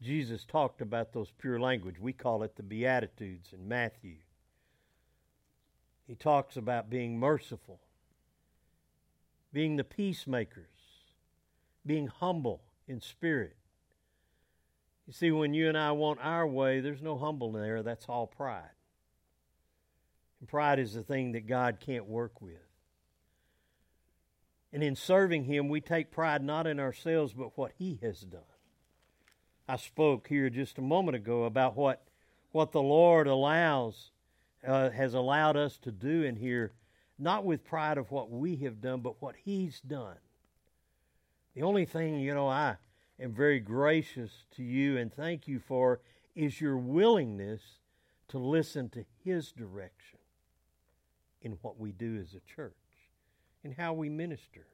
Jesus 0.03 0.45
talked 0.45 0.81
about 0.81 1.13
those 1.13 1.31
pure 1.37 1.61
language. 1.61 1.99
We 1.99 2.13
call 2.13 2.43
it 2.43 2.57
the 2.57 2.63
Beatitudes 2.63 3.53
in 3.53 3.69
Matthew. 3.69 4.17
He 6.07 6.15
talks 6.15 6.57
about 6.57 6.91
being 6.91 7.19
merciful, 7.19 7.81
being 9.53 9.77
the 9.77 9.85
peacemakers, 9.85 10.67
being 11.85 12.09
humble 12.09 12.63
in 12.89 13.01
spirit, 13.01 13.57
you 15.11 15.15
see, 15.15 15.33
when 15.33 15.55
you 15.55 15.69
and 15.69 15.77
I 15.77 15.91
want 15.91 16.21
our 16.23 16.47
way, 16.47 16.79
there's 16.79 17.03
no 17.03 17.19
humble 17.19 17.51
there. 17.51 17.83
That's 17.83 18.07
all 18.09 18.29
pride. 18.29 18.71
And 20.39 20.49
pride 20.49 20.79
is 20.79 20.95
the 20.95 21.03
thing 21.03 21.33
that 21.33 21.49
God 21.49 21.79
can't 21.81 22.07
work 22.07 22.41
with. 22.41 22.63
And 24.73 24.85
in 24.85 24.95
serving 24.95 25.47
Him, 25.47 25.69
we 25.69 25.81
take 25.81 26.13
pride 26.13 26.45
not 26.45 26.69
in 26.69 26.79
ourselves, 26.79 27.33
but 27.33 27.59
what 27.59 27.73
He 27.77 27.99
has 28.03 28.21
done. 28.21 28.43
I 29.67 29.79
spoke 29.79 30.29
here 30.29 30.49
just 30.49 30.79
a 30.79 30.81
moment 30.81 31.17
ago 31.17 31.43
about 31.43 31.77
what, 31.77 32.07
what 32.53 32.71
the 32.71 32.81
Lord 32.81 33.27
allows, 33.27 34.13
uh, 34.65 34.91
has 34.91 35.15
allowed 35.15 35.57
us 35.57 35.77
to 35.79 35.91
do 35.91 36.23
in 36.23 36.37
here, 36.37 36.71
not 37.19 37.45
with 37.45 37.65
pride 37.65 37.99
of 37.99 38.13
what 38.13 38.31
we 38.31 38.55
have 38.59 38.81
done, 38.81 39.01
but 39.01 39.21
what 39.21 39.35
He's 39.43 39.81
done. 39.81 40.19
The 41.57 41.63
only 41.63 41.85
thing, 41.85 42.21
you 42.21 42.33
know, 42.33 42.47
I 42.47 42.77
am 43.21 43.33
very 43.33 43.61
gracious 43.61 44.31
to 44.57 44.63
you 44.63 44.97
and 44.97 45.13
thank 45.13 45.47
you 45.47 45.59
for 45.59 46.01
is 46.35 46.61
your 46.61 46.77
willingness 46.77 47.61
to 48.29 48.39
listen 48.39 48.89
to 48.91 49.05
His 49.25 49.53
direction 49.53 50.19
in 51.43 51.53
what 51.63 51.79
we 51.79 51.93
do 51.93 52.19
as 52.21 52.35
a 52.35 52.55
church, 52.55 52.75
in 53.65 53.73
how 53.73 53.93
we 53.93 54.09
minister. 54.09 54.67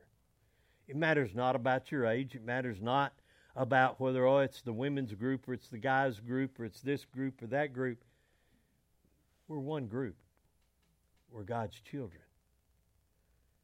It 0.86 0.96
matters 0.96 1.34
not 1.34 1.56
about 1.56 1.90
your 1.90 2.06
age. 2.06 2.34
It 2.34 2.44
matters 2.44 2.80
not 2.80 3.14
about 3.56 4.00
whether, 4.00 4.26
oh, 4.26 4.38
it's 4.38 4.62
the 4.62 4.72
women's 4.72 5.14
group 5.14 5.48
or 5.48 5.54
it's 5.54 5.68
the 5.68 5.78
guys' 5.78 6.20
group 6.20 6.60
or 6.60 6.64
it's 6.64 6.80
this 6.80 7.04
group 7.04 7.42
or 7.42 7.46
that 7.48 7.72
group. 7.72 8.04
We're 9.48 9.58
one 9.58 9.86
group. 9.86 10.16
We're 11.30 11.42
God's 11.42 11.80
children. 11.80 12.22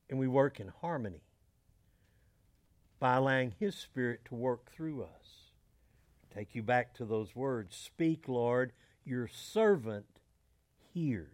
And 0.09 0.19
we 0.19 0.29
work 0.29 0.61
in 0.61 0.69
harmony 0.81 1.23
by 3.03 3.17
allowing 3.17 3.53
His 3.59 3.75
Spirit 3.75 4.25
to 4.27 4.37
work 4.37 4.71
through 4.71 5.03
us. 5.03 5.51
Take 6.33 6.55
you 6.55 6.63
back 6.63 6.95
to 6.95 7.05
those 7.05 7.35
words 7.35 7.75
Speak, 7.75 8.29
Lord, 8.29 8.73
your 9.05 9.27
servant 9.27 10.07
hears. 10.95 11.27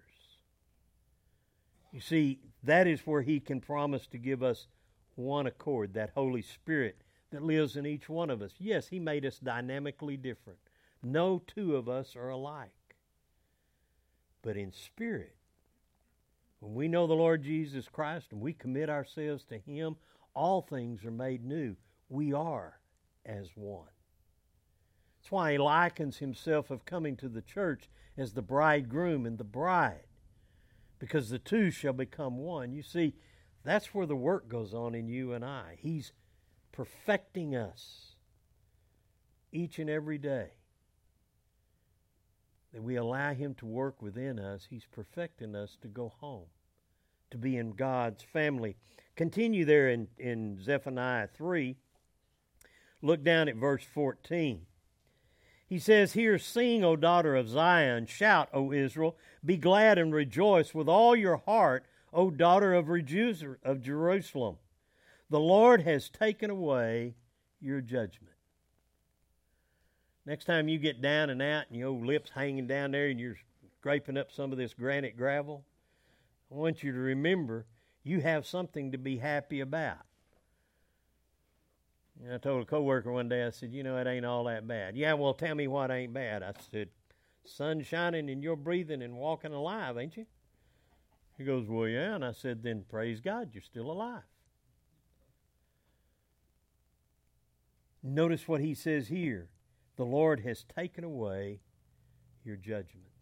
You 1.93 2.01
see, 2.01 2.39
that 2.63 2.87
is 2.87 3.07
where 3.07 3.21
He 3.21 3.39
can 3.39 3.61
promise 3.61 4.07
to 4.07 4.19
give 4.19 4.43
us 4.43 4.67
one 5.15 5.47
accord, 5.47 5.93
that 5.93 6.13
Holy 6.15 6.41
Spirit 6.41 7.03
that 7.33 7.43
lives 7.43 7.77
in 7.77 7.85
each 7.85 8.09
one 8.09 8.31
of 8.31 8.41
us. 8.41 8.53
Yes, 8.59 8.89
He 8.89 8.99
made 8.99 9.27
us 9.27 9.39
dynamically 9.39 10.17
different. 10.17 10.61
No 11.03 11.43
two 11.47 11.77
of 11.77 11.87
us 11.87 12.17
are 12.17 12.31
alike. 12.31 12.71
But 14.41 14.57
in 14.57 14.73
spirit, 14.73 15.37
when 16.61 16.73
we 16.73 16.89
know 16.89 17.07
the 17.07 17.13
Lord 17.13 17.43
Jesus 17.43 17.89
Christ 17.89 18.29
and 18.33 18.41
we 18.41 18.55
commit 18.55 18.89
ourselves 18.89 19.45
to 19.51 19.59
Him, 19.59 19.97
all 20.35 20.63
things 20.63 21.05
are 21.05 21.11
made 21.11 21.45
new. 21.45 21.77
We 22.09 22.33
are 22.33 22.81
as 23.25 23.51
one. 23.55 23.89
That's 25.19 25.33
why 25.33 25.53
he 25.53 25.59
likens 25.59 26.19
himself 26.19 26.71
of 26.71 26.85
coming 26.85 27.17
to 27.17 27.29
the 27.29 27.43
church 27.43 27.91
as 28.17 28.33
the 28.33 28.43
bridegroom 28.43 29.27
and 29.27 29.39
the 29.39 29.45
bride, 29.45 30.07
because 30.99 31.29
the 31.29 31.39
two 31.39 31.71
shall 31.71 31.93
become 31.93 32.39
one. 32.39 32.73
You 32.73 32.83
see, 32.83 33.15
that's 33.65 33.95
where 33.95 34.07
the 34.07 34.17
work 34.17 34.49
goes 34.49 34.73
on 34.73 34.95
in 34.95 35.09
you 35.09 35.33
and 35.33 35.45
I. 35.45 35.77
He's 35.79 36.13
perfecting 36.73 37.55
us 37.55 38.15
each 39.53 39.79
and 39.79 39.91
every 39.91 40.19
day. 40.19 40.53
That 42.73 42.83
we 42.83 42.97
allow 42.97 43.35
Him 43.35 43.55
to 43.57 43.67
work 43.67 44.01
within 44.03 44.39
us, 44.39 44.67
He's 44.69 44.87
perfecting 44.91 45.55
us 45.55 45.77
to 45.83 45.89
go 45.89 46.13
home, 46.21 46.47
to 47.31 47.39
be 47.39 47.57
in 47.57 47.73
God's 47.73 48.23
family. 48.23 48.77
Continue 49.17 49.65
there 49.65 49.89
in, 49.89 50.09
in 50.19 50.63
Zephaniah 50.63 51.29
3. 51.35 51.77
Look 53.03 53.23
down 53.25 53.49
at 53.49 53.57
verse 53.57 53.85
14. 53.85 54.67
He 55.67 55.79
says 55.79 56.15
here, 56.15 56.39
Sing, 56.39 56.83
O 56.83 56.97
daughter 56.97 57.37
of 57.37 57.49
Zion, 57.49 58.07
shout, 58.07 58.49
O 58.55 58.73
Israel, 58.73 59.17
be 59.45 59.57
glad 59.57 59.99
and 59.99 60.15
rejoice 60.15 60.75
with 60.75 60.89
all 60.89 61.15
your 61.15 61.37
heart, 61.37 61.85
O 62.13 62.31
daughter 62.31 62.73
of, 62.73 62.89
of 62.89 63.83
Jerusalem. 63.83 64.57
The 65.31 65.41
Lord 65.41 65.83
has 65.83 66.09
taken 66.09 66.49
away 66.49 67.17
your 67.61 67.83
judgment. 67.83 68.35
Next 70.25 70.47
time 70.47 70.69
you 70.69 70.79
get 70.79 71.03
down 71.03 71.31
and 71.31 71.43
out 71.43 71.65
and 71.69 71.79
your 71.79 71.91
lips 71.91 72.31
hanging 72.35 72.67
down 72.67 72.93
there 72.93 73.09
and 73.09 73.21
you're 73.21 73.37
scraping 73.79 74.17
up 74.17 74.33
some 74.33 74.53
of 74.53 74.59
this 74.59 74.75
granite 74.75 75.17
gravel, 75.17 75.65
I 76.51 76.55
want 76.55 76.83
you 76.83 76.93
to 76.93 76.99
remember 76.99 77.67
you 78.03 78.21
have 78.21 78.47
something 78.47 78.93
to 78.93 78.99
be 78.99 79.19
happy 79.19 79.61
about. 79.61 79.99
And 82.23 82.35
I 82.35 82.39
told 82.39 82.63
a 82.63 82.67
coworker 82.67 83.13
one 83.13 83.29
day, 83.29 83.45
I 83.45 83.51
said, 83.51 83.73
you 83.73 83.83
know, 83.83 83.97
it 83.99 84.07
ain't 84.07 84.27
all 84.27 84.45
that 84.45 84.67
bad. 84.67 84.97
Yeah, 84.97 85.13
well, 85.13 85.35
tell 85.35 85.55
me 85.55 85.69
what 85.69 85.91
ain't 85.91 86.13
bad. 86.13 86.43
I 86.43 86.53
said, 86.71 86.89
sun 87.45 87.83
shining 87.83 88.29
and 88.31 88.43
you're 88.43 88.57
breathing 88.57 89.03
and 89.03 89.17
walking 89.17 89.53
alive, 89.53 89.99
ain't 89.99 90.17
you? 90.17 90.27
He 91.39 91.45
goes, 91.45 91.69
Well, 91.69 91.89
yeah. 91.89 92.17
And 92.17 92.25
I 92.25 92.33
said, 92.33 92.63
Then 92.63 92.85
praise 92.89 93.21
God, 93.21 93.51
you're 93.53 93.63
still 93.63 93.91
alive. 93.91 94.23
Notice 98.03 98.47
what 98.49 98.61
he 98.61 98.75
says 98.75 99.09
here 99.09 99.49
the 99.97 100.05
Lord 100.05 100.41
has 100.41 100.65
taken 100.65 101.05
away 101.05 101.61
your 102.45 102.57
judgments. 102.57 103.18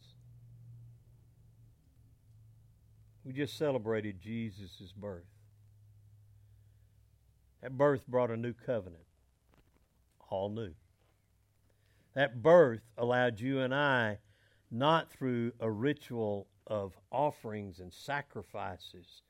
We 3.27 3.33
just 3.33 3.59
celebrated 3.59 4.21
Jesus' 4.21 4.93
birth. 4.97 5.27
That 7.61 7.77
birth 7.77 8.07
brought 8.07 8.31
a 8.31 8.37
new 8.37 8.53
covenant, 8.53 9.03
all 10.31 10.49
new. 10.49 10.71
That 12.15 12.41
birth 12.41 12.83
allowed 12.97 13.41
you 13.41 13.59
and 13.59 13.75
I, 13.75 14.19
not 14.71 15.11
through 15.11 15.55
a 15.59 15.69
ritual 15.69 16.47
of 16.69 16.97
offerings 17.11 17.81
and 17.81 17.93
sacrifices, 17.93 19.23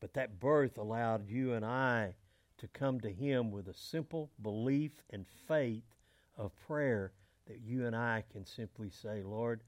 but 0.00 0.12
that 0.12 0.38
birth 0.38 0.76
allowed 0.76 1.26
you 1.26 1.54
and 1.54 1.64
I 1.64 2.16
to 2.58 2.68
come 2.68 3.00
to 3.00 3.10
Him 3.10 3.50
with 3.50 3.68
a 3.68 3.74
simple 3.74 4.30
belief 4.42 5.02
and 5.08 5.24
faith 5.48 5.96
of 6.36 6.52
prayer 6.66 7.12
that 7.46 7.60
you 7.62 7.86
and 7.86 7.96
I 7.96 8.22
can 8.30 8.44
simply 8.44 8.90
say, 8.90 9.22
Lord, 9.22 9.62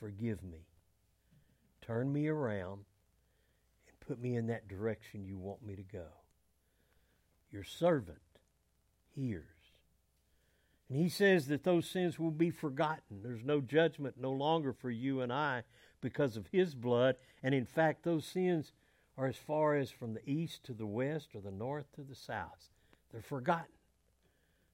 forgive 0.00 0.42
me. 0.42 0.64
Turn 1.82 2.10
me 2.10 2.28
around 2.28 2.86
put 4.08 4.20
me 4.20 4.36
in 4.36 4.46
that 4.46 4.66
direction 4.66 5.26
you 5.26 5.36
want 5.36 5.64
me 5.64 5.76
to 5.76 5.82
go. 5.82 6.06
Your 7.50 7.62
servant 7.62 8.18
hears. 9.14 9.44
And 10.88 10.98
he 10.98 11.10
says 11.10 11.48
that 11.48 11.64
those 11.64 11.86
sins 11.86 12.18
will 12.18 12.30
be 12.30 12.50
forgotten. 12.50 13.22
There's 13.22 13.44
no 13.44 13.60
judgment 13.60 14.16
no 14.18 14.32
longer 14.32 14.72
for 14.72 14.90
you 14.90 15.20
and 15.20 15.30
I 15.30 15.64
because 16.00 16.38
of 16.38 16.46
his 16.46 16.74
blood. 16.74 17.16
And 17.42 17.54
in 17.54 17.66
fact, 17.66 18.02
those 18.02 18.24
sins 18.24 18.72
are 19.18 19.26
as 19.26 19.36
far 19.36 19.74
as 19.74 19.90
from 19.90 20.14
the 20.14 20.26
east 20.28 20.64
to 20.64 20.72
the 20.72 20.86
west 20.86 21.34
or 21.34 21.42
the 21.42 21.50
north 21.50 21.92
to 21.96 22.02
the 22.02 22.14
south. 22.14 22.70
They're 23.12 23.20
forgotten. 23.20 23.66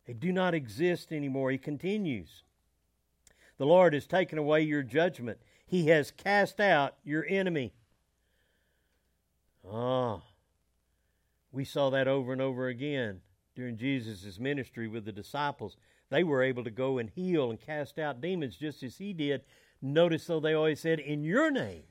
They 0.07 0.13
do 0.13 0.31
not 0.31 0.55
exist 0.55 1.11
anymore. 1.11 1.51
He 1.51 1.59
continues. 1.59 2.45
The 3.59 3.67
Lord 3.67 3.95
has 3.95 4.07
taken 4.07 4.39
away 4.39 4.63
your 4.63 4.83
judgment. 4.85 5.39
He 5.67 5.89
has 5.89 6.13
cast 6.13 6.61
out 6.61 6.95
your 7.03 7.27
enemy. 7.29 7.73
Ah, 9.71 10.23
we 11.53 11.65
saw 11.65 11.91
that 11.91 12.09
over 12.09 12.33
and 12.33 12.43
over 12.43 12.69
again 12.69 13.21
during 13.55 13.77
Jesus' 13.77 14.39
ministry 14.39 14.89
with 14.89 15.05
the 15.05 15.13
disciples. 15.13 15.77
They 16.11 16.25
were 16.25 16.43
able 16.43 16.65
to 16.65 16.71
go 16.71 16.99
and 16.99 17.11
heal 17.11 17.51
and 17.51 17.61
cast 17.61 17.99
out 17.99 18.21
demons 18.21 18.57
just 18.57 18.83
as 18.83 18.99
he 18.99 19.13
did. 19.13 19.43
Notice, 19.81 20.27
though, 20.27 20.41
they 20.41 20.55
always 20.55 20.81
said, 20.81 20.99
In 20.99 21.25
your 21.25 21.51
name 21.51 21.85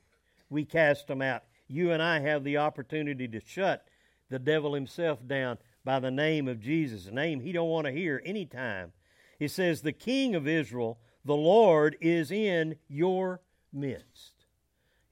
we 0.49 0.65
cast 0.65 1.07
them 1.07 1.21
out 1.21 1.43
you 1.67 1.91
and 1.91 2.01
I 2.01 2.19
have 2.19 2.43
the 2.43 2.57
opportunity 2.57 3.27
to 3.27 3.39
shut 3.39 3.87
the 4.29 4.39
devil 4.39 4.73
himself 4.73 5.25
down 5.25 5.57
by 5.83 5.99
the 5.99 6.11
name 6.11 6.47
of 6.47 6.59
Jesus, 6.59 7.07
a 7.07 7.11
name 7.11 7.41
he 7.41 7.51
don't 7.51 7.69
want 7.69 7.87
to 7.87 7.91
hear 7.91 8.21
anytime. 8.25 8.93
He 9.39 9.47
says, 9.47 9.81
The 9.81 9.91
King 9.91 10.35
of 10.35 10.47
Israel, 10.47 10.99
the 11.25 11.35
Lord, 11.35 11.97
is 11.99 12.31
in 12.31 12.75
your 12.87 13.41
midst. 13.71 14.32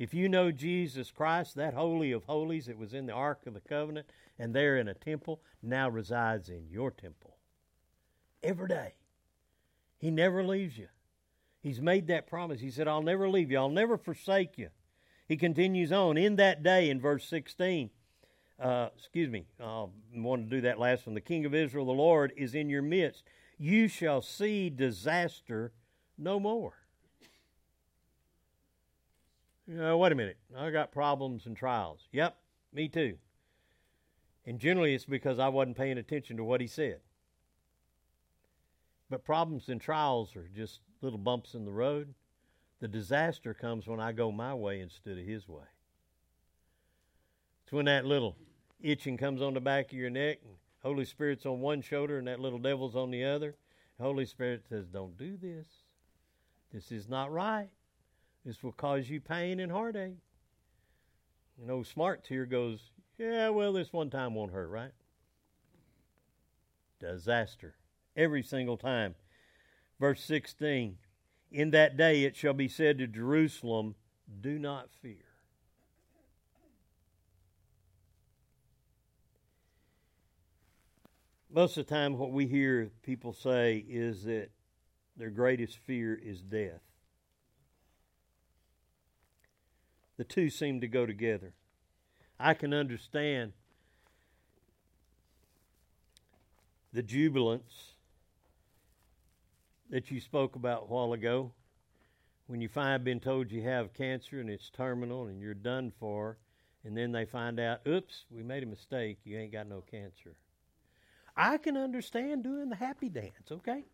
If 0.02 0.16
you 0.16 0.30
know 0.30 0.52
Jesus 0.52 1.12
Christ, 1.12 1.54
that 1.58 1.76
Holy 1.76 2.12
of 2.12 2.24
Holies 2.24 2.66
that 2.66 2.80
was 2.80 2.96
in 2.96 3.06
the 3.06 3.14
Ark 3.14 3.42
of 3.46 3.54
the 3.54 3.60
Covenant 3.60 4.08
and 4.40 4.52
there 4.52 4.78
in 4.78 4.88
a 4.88 4.96
temple, 4.96 5.44
now 5.62 5.90
resides 5.90 6.50
in 6.50 6.68
your 6.72 6.90
temple. 6.90 7.38
Every 8.42 8.68
day. 8.68 8.96
He 10.00 10.10
never 10.10 10.44
leaves 10.44 10.76
you. 10.76 10.88
He's 11.62 11.80
made 11.80 12.08
that 12.08 12.26
promise. 12.26 12.62
He 12.62 12.72
said, 12.72 12.88
I'll 12.88 13.04
never 13.04 13.30
leave 13.30 13.52
you, 13.52 13.60
I'll 13.60 13.70
never 13.70 13.96
forsake 13.96 14.58
you. 14.58 14.70
He 15.28 15.38
continues 15.38 15.92
on. 15.92 16.18
In 16.18 16.36
that 16.38 16.64
day, 16.64 16.90
in 16.90 17.00
verse 17.00 17.26
16, 17.26 17.92
uh, 18.60 18.90
excuse 18.98 19.30
me, 19.30 19.46
I 19.64 19.86
want 20.16 20.50
to 20.50 20.56
do 20.56 20.62
that 20.62 20.80
last 20.80 21.06
one. 21.06 21.14
The 21.14 21.22
King 21.22 21.46
of 21.46 21.54
Israel, 21.54 21.86
the 21.86 21.92
Lord, 21.92 22.34
is 22.36 22.56
in 22.56 22.70
your 22.70 22.82
midst. 22.82 23.24
You 23.60 23.88
shall 23.88 24.24
see 24.24 24.72
disaster 24.72 25.74
no 26.18 26.40
more. 26.40 26.81
Know, 29.72 29.98
wait 29.98 30.12
a 30.12 30.16
minute. 30.16 30.38
I 30.58 30.70
got 30.70 30.92
problems 30.92 31.46
and 31.46 31.56
trials. 31.56 32.02
Yep, 32.12 32.36
me 32.74 32.90
too. 32.90 33.18
And 34.46 34.60
generally, 34.60 34.94
it's 34.94 35.06
because 35.06 35.40
I 35.40 35.48
wasn't 35.48 35.78
paying 35.78 35.98
attention 35.98 36.36
to 36.38 36.44
what 36.44 36.60
he 36.60 36.68
said. 36.68 37.00
But 39.10 39.24
problems 39.24 39.70
and 39.70 39.80
trials 39.80 40.36
are 40.36 40.50
just 40.54 40.82
little 41.02 41.20
bumps 41.20 41.54
in 41.54 41.64
the 41.64 41.72
road. 41.72 42.14
The 42.82 42.90
disaster 42.90 43.54
comes 43.54 43.88
when 43.88 44.02
I 44.02 44.12
go 44.12 44.30
my 44.32 44.54
way 44.54 44.82
instead 44.82 45.18
of 45.18 45.26
his 45.26 45.48
way. 45.48 45.64
It's 47.64 47.72
when 47.72 47.86
that 47.86 48.06
little 48.06 48.36
itching 48.82 49.16
comes 49.16 49.42
on 49.42 49.54
the 49.54 49.62
back 49.62 49.94
of 49.94 49.98
your 49.98 50.10
neck 50.10 50.40
and 50.44 50.56
Holy 50.84 51.06
Spirit's 51.06 51.46
on 51.46 51.62
one 51.62 51.82
shoulder 51.82 52.18
and 52.18 52.28
that 52.28 52.42
little 52.42 52.60
devil's 52.60 52.96
on 52.96 53.12
the 53.12 53.24
other. 53.24 53.56
The 53.98 54.04
Holy 54.04 54.26
Spirit 54.26 54.64
says, 54.68 54.88
Don't 54.88 55.18
do 55.18 55.38
this. 55.38 55.68
This 56.74 56.92
is 56.92 57.08
not 57.08 57.32
right. 57.32 57.70
This 58.46 58.64
will 58.64 58.72
cause 58.72 59.10
you 59.10 59.22
pain 59.22 59.60
and 59.60 59.72
heartache. 59.72 60.18
You 61.60 61.68
know, 61.68 61.84
Smarts 61.84 62.28
here 62.28 62.46
goes, 62.46 62.92
Yeah, 63.18 63.50
well, 63.50 63.74
this 63.74 63.94
one 63.94 64.10
time 64.10 64.34
won't 64.34 64.52
hurt, 64.52 64.70
right? 64.70 64.94
Disaster. 67.00 67.76
Every 68.16 68.42
single 68.44 68.78
time. 68.78 69.16
Verse 70.00 70.24
16 70.24 70.98
in 71.52 71.72
that 71.72 71.98
day 71.98 72.24
it 72.24 72.36
shall 72.36 72.54
be 72.54 72.68
said 72.68 72.98
to 72.98 73.08
Jerusalem, 73.08 73.96
Do 74.40 74.58
not 74.58 74.90
fear. 75.02 75.26
Most 81.54 81.78
of 81.78 81.86
the 81.86 81.94
time, 81.94 82.18
what 82.18 82.32
we 82.32 82.48
hear 82.48 82.92
people 83.04 83.34
say 83.34 83.84
is 83.90 84.24
that 84.24 84.52
their 85.18 85.30
greatest 85.30 85.78
fear 85.80 86.16
is 86.16 86.42
death. 86.42 86.80
The 90.22 90.26
two 90.26 90.52
seem 90.52 90.82
to 90.82 90.88
go 90.88 91.08
together. 91.08 91.52
I 92.40 92.54
can 92.54 92.76
understand 92.76 93.54
the 96.94 97.02
jubilance 97.02 97.94
that 99.90 100.12
you 100.12 100.20
spoke 100.20 100.56
about 100.56 100.84
a 100.84 100.86
while 100.86 101.14
ago. 101.14 101.54
When 102.46 102.62
you 102.62 102.70
find 102.70 103.04
been 103.04 103.20
told 103.20 103.52
you 103.52 103.64
have 103.64 103.96
cancer 103.96 104.40
and 104.40 104.48
it's 104.48 104.70
terminal 104.70 105.26
and 105.26 105.42
you're 105.42 105.56
done 105.56 105.92
for, 106.00 106.38
and 106.86 106.96
then 106.96 107.12
they 107.12 107.26
find 107.26 107.60
out, 107.60 107.82
oops, 107.88 108.26
we 108.30 108.44
made 108.44 108.62
a 108.62 108.68
mistake, 108.68 109.18
you 109.24 109.40
ain't 109.40 109.52
got 109.52 109.68
no 109.68 109.82
cancer. 109.90 110.36
I 111.36 111.58
can 111.58 111.76
understand 111.76 112.44
doing 112.44 112.70
the 112.70 112.76
happy 112.76 113.10
dance, 113.10 113.52
okay? 113.52 113.86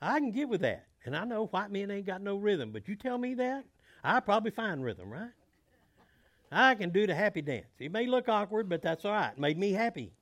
I 0.00 0.20
can 0.20 0.30
get 0.30 0.48
with 0.48 0.60
that. 0.60 0.86
And 1.04 1.16
I 1.16 1.24
know 1.24 1.46
white 1.46 1.72
men 1.72 1.90
ain't 1.90 2.06
got 2.06 2.22
no 2.22 2.36
rhythm, 2.36 2.70
but 2.70 2.86
you 2.86 2.94
tell 2.94 3.18
me 3.18 3.34
that, 3.34 3.64
I 4.04 4.20
probably 4.20 4.52
find 4.52 4.84
rhythm, 4.84 5.10
right? 5.10 5.32
I 6.50 6.74
can 6.74 6.90
do 6.90 7.06
the 7.06 7.14
happy 7.14 7.42
dance. 7.42 7.66
It 7.78 7.92
may 7.92 8.06
look 8.06 8.28
awkward, 8.28 8.68
but 8.68 8.82
that's 8.82 9.04
all 9.04 9.12
right. 9.12 9.32
It 9.32 9.38
made 9.38 9.58
me 9.58 9.72
happy. 9.72 10.12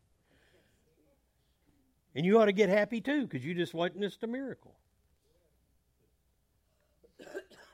And 2.14 2.24
you 2.24 2.40
ought 2.40 2.46
to 2.46 2.52
get 2.52 2.68
happy 2.68 3.00
too, 3.00 3.26
because 3.26 3.44
you 3.44 3.54
just 3.54 3.74
witnessed 3.74 4.22
a 4.22 4.26
miracle. 4.26 4.74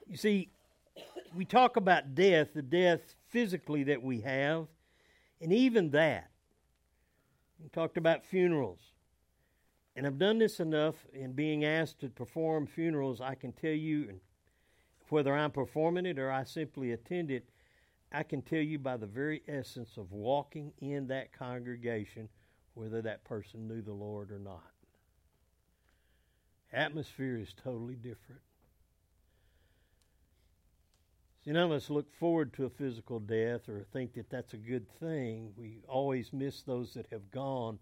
You 0.08 0.16
see, 0.16 0.48
we 1.36 1.44
talk 1.44 1.76
about 1.76 2.14
death, 2.14 2.48
the 2.54 2.62
death 2.62 3.14
physically 3.28 3.84
that 3.84 4.02
we 4.02 4.20
have, 4.22 4.66
and 5.40 5.52
even 5.52 5.90
that. 5.90 6.30
We 7.62 7.68
talked 7.68 7.96
about 7.96 8.24
funerals. 8.24 8.80
And 9.94 10.06
I've 10.06 10.18
done 10.18 10.38
this 10.38 10.60
enough 10.60 10.94
in 11.12 11.32
being 11.32 11.64
asked 11.64 12.00
to 12.00 12.08
perform 12.08 12.66
funerals, 12.66 13.20
I 13.20 13.34
can 13.34 13.52
tell 13.52 13.70
you, 13.70 14.20
whether 15.10 15.34
I'm 15.34 15.50
performing 15.50 16.06
it 16.06 16.18
or 16.18 16.30
I 16.30 16.44
simply 16.44 16.92
attend 16.92 17.30
it, 17.30 17.49
I 18.12 18.22
can 18.24 18.42
tell 18.42 18.60
you 18.60 18.78
by 18.78 18.96
the 18.96 19.06
very 19.06 19.42
essence 19.46 19.96
of 19.96 20.12
walking 20.12 20.72
in 20.78 21.06
that 21.08 21.32
congregation 21.32 22.28
whether 22.74 23.02
that 23.02 23.24
person 23.24 23.68
knew 23.68 23.82
the 23.82 23.92
Lord 23.92 24.32
or 24.32 24.38
not. 24.38 24.72
Atmosphere 26.72 27.36
is 27.36 27.52
totally 27.52 27.96
different. 27.96 28.40
See, 31.44 31.52
none 31.52 31.64
of 31.64 31.72
us 31.72 31.88
look 31.88 32.12
forward 32.14 32.52
to 32.54 32.66
a 32.66 32.70
physical 32.70 33.18
death 33.18 33.68
or 33.68 33.84
think 33.92 34.14
that 34.14 34.28
that's 34.28 34.52
a 34.52 34.58
good 34.58 34.86
thing. 34.98 35.52
We 35.56 35.82
always 35.88 36.32
miss 36.32 36.62
those 36.62 36.94
that 36.94 37.06
have 37.10 37.30
gone. 37.30 37.78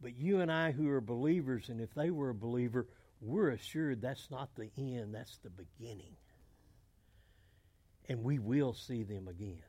But 0.00 0.16
you 0.16 0.40
and 0.40 0.50
I, 0.50 0.72
who 0.72 0.88
are 0.88 1.00
believers, 1.00 1.68
and 1.68 1.80
if 1.80 1.94
they 1.94 2.10
were 2.10 2.30
a 2.30 2.34
believer, 2.34 2.86
we're 3.20 3.50
assured 3.50 4.00
that's 4.00 4.30
not 4.30 4.54
the 4.56 4.70
end, 4.78 5.14
that's 5.14 5.38
the 5.38 5.50
beginning. 5.50 6.16
And 8.10 8.22
we 8.24 8.38
will 8.40 8.74
see 8.74 9.04
them 9.04 9.28
again. 9.28 9.62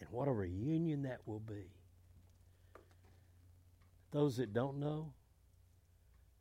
And 0.00 0.08
what 0.10 0.28
a 0.28 0.32
reunion 0.32 1.04
that 1.04 1.20
will 1.24 1.40
be. 1.40 1.70
Those 4.10 4.36
that 4.38 4.52
don't 4.52 4.80
know, 4.80 5.12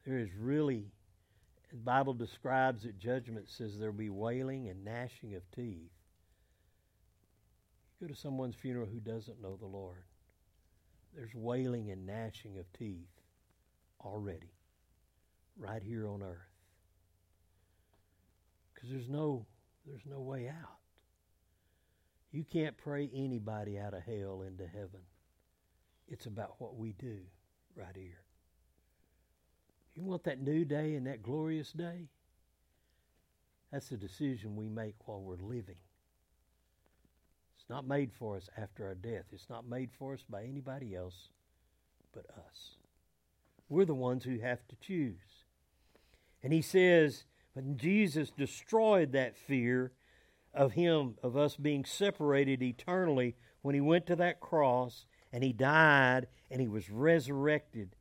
there 0.06 0.18
is 0.18 0.30
really 0.36 0.92
The 1.72 1.78
Bible 1.78 2.14
describes 2.14 2.84
that 2.84 2.98
judgment 2.98 3.50
says 3.50 3.78
there'll 3.78 3.94
be 3.94 4.10
wailing 4.10 4.70
and 4.70 4.84
gnashing 4.84 5.36
of 5.36 5.44
teeth. 5.52 5.92
You 8.00 8.08
go 8.08 8.14
to 8.14 8.20
someone's 8.20 8.56
funeral 8.56 8.88
who 8.88 9.00
doesn't 9.00 9.42
know 9.42 9.56
the 9.56 9.68
Lord. 9.68 10.04
There's 11.16 11.36
wailing 11.36 11.92
and 11.92 12.08
gnashing 12.08 12.58
of 12.58 12.66
teeth 12.74 13.08
already, 14.04 14.54
right 15.58 15.84
here 15.84 16.08
on 16.08 16.24
earth. 16.24 16.38
Because 18.74 18.90
there's 18.90 19.10
no 19.10 19.46
there's 19.86 20.06
no 20.06 20.20
way 20.20 20.48
out. 20.48 20.78
You 22.32 22.44
can't 22.44 22.78
pray 22.78 23.10
anybody 23.14 23.80
out 23.80 23.94
of 23.94 24.04
hell 24.04 24.44
into 24.46 24.68
heaven. 24.68 25.02
It's 26.08 26.26
about 26.26 26.56
what 26.60 26.76
we 26.76 26.94
do 26.94 27.18
right 27.76 27.96
here. 27.96 28.22
You 29.96 30.04
want 30.04 30.24
that 30.26 30.42
new 30.42 30.64
day 30.66 30.96
and 30.96 31.08
that 31.08 31.24
glorious 31.24 31.72
day? 31.72 32.08
That's 33.72 33.92
a 33.92 33.98
decision 33.98 34.56
we 34.56 34.70
make 34.70 34.96
while 35.06 35.22
we're 35.22 35.36
living. 35.36 35.76
It's 37.58 37.70
not 37.70 37.88
made 37.88 38.12
for 38.14 38.38
us 38.38 38.50
after 38.58 38.88
our 38.88 38.96
death. 38.96 39.26
It's 39.32 39.50
not 39.50 39.68
made 39.68 39.90
for 39.98 40.14
us 40.14 40.24
by 40.28 40.44
anybody 40.44 40.96
else 40.96 41.30
but 42.14 42.26
us. 42.32 42.78
We're 43.68 43.86
the 43.86 43.94
ones 43.94 44.24
who 44.24 44.40
have 44.40 44.68
to 44.70 44.76
choose. 44.78 45.46
And 46.42 46.52
he 46.54 46.62
says, 46.62 47.26
when 47.66 47.78
Jesus 47.78 48.32
destroyed 48.32 49.12
that 49.12 49.38
fear 49.38 49.92
of 50.54 50.74
him, 50.74 51.16
of 51.22 51.36
us 51.36 51.56
being 51.56 51.84
separated 51.84 52.64
eternally, 52.64 53.36
when 53.62 53.76
he 53.76 53.82
went 53.82 54.08
to 54.08 54.16
that 54.16 54.40
cross 54.40 55.06
and 55.34 55.44
he 55.44 55.52
died 55.52 56.28
and 56.50 56.62
he 56.62 56.68
was 56.68 56.90
resurrected 56.90 57.96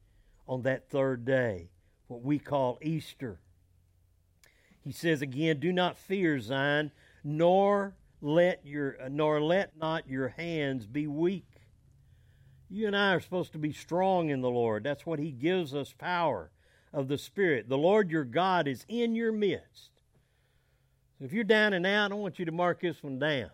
on 0.47 0.63
that 0.63 0.89
third 0.89 1.25
day, 1.25 1.71
what 2.07 2.23
we 2.23 2.39
call 2.39 2.79
Easter. 2.81 3.41
He 4.81 4.93
says 4.93 5.23
again, 5.23 5.59
Do 5.59 5.73
not 5.73 5.99
fear, 5.99 6.39
Zion, 6.39 6.93
nor 7.25 7.97
let 8.21 8.65
your 8.65 8.97
nor 9.11 9.41
let 9.41 9.77
not 9.77 10.09
your 10.09 10.29
hands 10.29 10.87
be 10.87 11.07
weak. 11.07 11.67
You 12.71 12.87
and 12.87 12.97
I 12.97 13.13
are 13.13 13.21
supposed 13.21 13.53
to 13.53 13.59
be 13.59 13.73
strong 13.73 14.31
in 14.31 14.41
the 14.41 14.51
Lord. 14.51 14.85
That's 14.85 15.05
what 15.05 15.19
He 15.19 15.33
gives 15.33 15.75
us 15.75 15.93
power 15.99 16.51
of 16.93 17.09
the 17.09 17.19
Spirit. 17.19 17.69
The 17.69 17.79
Lord 17.79 18.11
your 18.11 18.25
God 18.25 18.67
is 18.69 18.85
in 18.89 19.15
your 19.15 19.33
midst. 19.33 19.91
If 21.21 21.33
you're 21.33 21.45
down 21.45 21.73
and 21.73 21.87
out, 21.87 22.13
I 22.13 22.15
want 22.15 22.39
you 22.39 22.45
to 22.45 22.53
mark 22.53 22.81
this 22.81 23.03
one 23.03 23.19
down. 23.19 23.51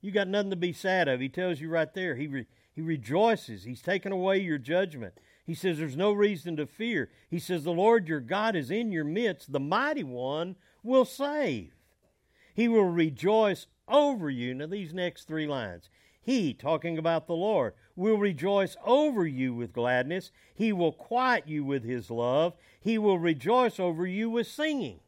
You 0.00 0.10
got 0.10 0.28
nothing 0.28 0.50
to 0.50 0.56
be 0.56 0.72
sad 0.72 1.08
of. 1.08 1.20
He 1.20 1.30
tells 1.30 1.60
you 1.60 1.70
right 1.70 1.92
there. 1.94 2.14
He 2.14 2.26
re, 2.26 2.46
he 2.72 2.82
rejoices. 2.82 3.64
He's 3.64 3.80
taken 3.80 4.12
away 4.12 4.38
your 4.38 4.58
judgment. 4.58 5.14
He 5.46 5.54
says 5.54 5.78
there's 5.78 5.96
no 5.96 6.12
reason 6.12 6.56
to 6.56 6.66
fear. 6.66 7.10
He 7.30 7.38
says 7.38 7.64
the 7.64 7.72
Lord 7.72 8.08
your 8.08 8.20
God 8.20 8.54
is 8.56 8.70
in 8.70 8.92
your 8.92 9.04
midst. 9.04 9.52
The 9.52 9.60
mighty 9.60 10.04
one 10.04 10.56
will 10.82 11.04
save. 11.04 11.72
He 12.54 12.68
will 12.68 12.84
rejoice 12.84 13.66
over 13.88 14.30
you. 14.30 14.54
Now, 14.54 14.66
these 14.66 14.94
next 14.94 15.26
three 15.26 15.46
lines. 15.46 15.88
He, 16.20 16.54
talking 16.54 16.96
about 16.96 17.26
the 17.26 17.34
Lord, 17.34 17.74
will 17.96 18.18
rejoice 18.18 18.76
over 18.84 19.26
you 19.26 19.54
with 19.54 19.72
gladness. 19.72 20.30
He 20.54 20.72
will 20.72 20.92
quiet 20.92 21.46
you 21.46 21.64
with 21.64 21.84
his 21.84 22.10
love. 22.10 22.54
He 22.80 22.98
will 22.98 23.18
rejoice 23.18 23.78
over 23.78 24.06
you 24.06 24.30
with 24.30 24.46
singing. 24.46 25.00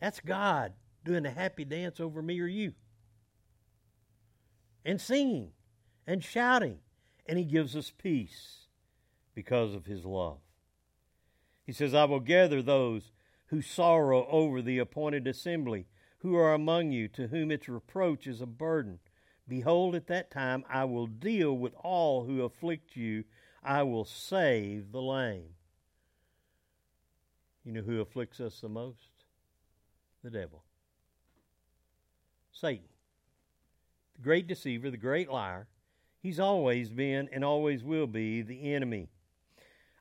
That's 0.00 0.20
God 0.20 0.72
doing 1.04 1.26
a 1.26 1.30
happy 1.30 1.64
dance 1.64 2.00
over 2.00 2.22
me 2.22 2.40
or 2.40 2.46
you. 2.46 2.74
And 4.84 5.00
singing 5.00 5.50
and 6.06 6.22
shouting. 6.22 6.78
And 7.26 7.38
He 7.38 7.44
gives 7.44 7.76
us 7.76 7.92
peace 7.96 8.66
because 9.34 9.74
of 9.74 9.86
His 9.86 10.04
love. 10.04 10.38
He 11.64 11.72
says, 11.72 11.92
I 11.94 12.04
will 12.04 12.20
gather 12.20 12.62
those 12.62 13.12
who 13.46 13.60
sorrow 13.60 14.26
over 14.30 14.62
the 14.62 14.78
appointed 14.78 15.26
assembly, 15.26 15.86
who 16.18 16.34
are 16.36 16.52
among 16.52 16.92
you, 16.92 17.08
to 17.08 17.28
whom 17.28 17.50
its 17.50 17.68
reproach 17.68 18.26
is 18.26 18.40
a 18.40 18.46
burden. 18.46 18.98
Behold, 19.46 19.94
at 19.94 20.08
that 20.08 20.30
time 20.30 20.64
I 20.68 20.84
will 20.84 21.06
deal 21.06 21.56
with 21.56 21.74
all 21.82 22.24
who 22.24 22.42
afflict 22.42 22.96
you. 22.96 23.24
I 23.62 23.82
will 23.82 24.04
save 24.04 24.92
the 24.92 25.02
lame. 25.02 25.54
You 27.64 27.72
know 27.72 27.82
who 27.82 28.00
afflicts 28.00 28.40
us 28.40 28.60
the 28.60 28.68
most? 28.68 29.24
The 30.22 30.30
devil. 30.30 30.64
Satan. 32.50 32.88
The 34.16 34.22
great 34.22 34.46
deceiver, 34.46 34.90
the 34.90 34.96
great 34.96 35.30
liar. 35.30 35.68
He's 36.20 36.40
always 36.40 36.90
been 36.90 37.28
and 37.32 37.44
always 37.44 37.84
will 37.84 38.06
be 38.06 38.42
the 38.42 38.74
enemy. 38.74 39.08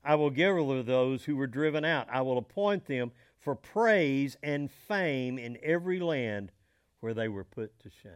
I 0.04 0.16
will 0.16 0.30
gather 0.30 0.82
those 0.82 1.26
who 1.26 1.36
were 1.36 1.48
driven 1.48 1.86
out. 1.86 2.08
I 2.10 2.22
will 2.22 2.38
appoint 2.38 2.86
them 2.86 3.12
for 3.48 3.56
praise 3.56 4.36
and 4.44 4.70
fame 4.70 5.40
in 5.40 5.58
every 5.64 6.02
land 6.02 6.52
where 7.00 7.14
they 7.14 7.30
were 7.30 7.46
put 7.46 7.80
to 7.80 7.90
shame. 7.90 8.12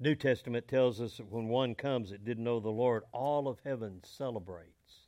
New 0.00 0.16
Testament 0.16 0.66
tells 0.66 1.00
us 1.00 1.18
that 1.18 1.30
when 1.30 1.46
one 1.46 1.76
comes 1.76 2.10
that 2.10 2.24
didn't 2.24 2.42
know 2.42 2.58
the 2.58 2.68
Lord, 2.68 3.04
all 3.12 3.46
of 3.46 3.60
heaven 3.64 4.00
celebrates. 4.02 5.06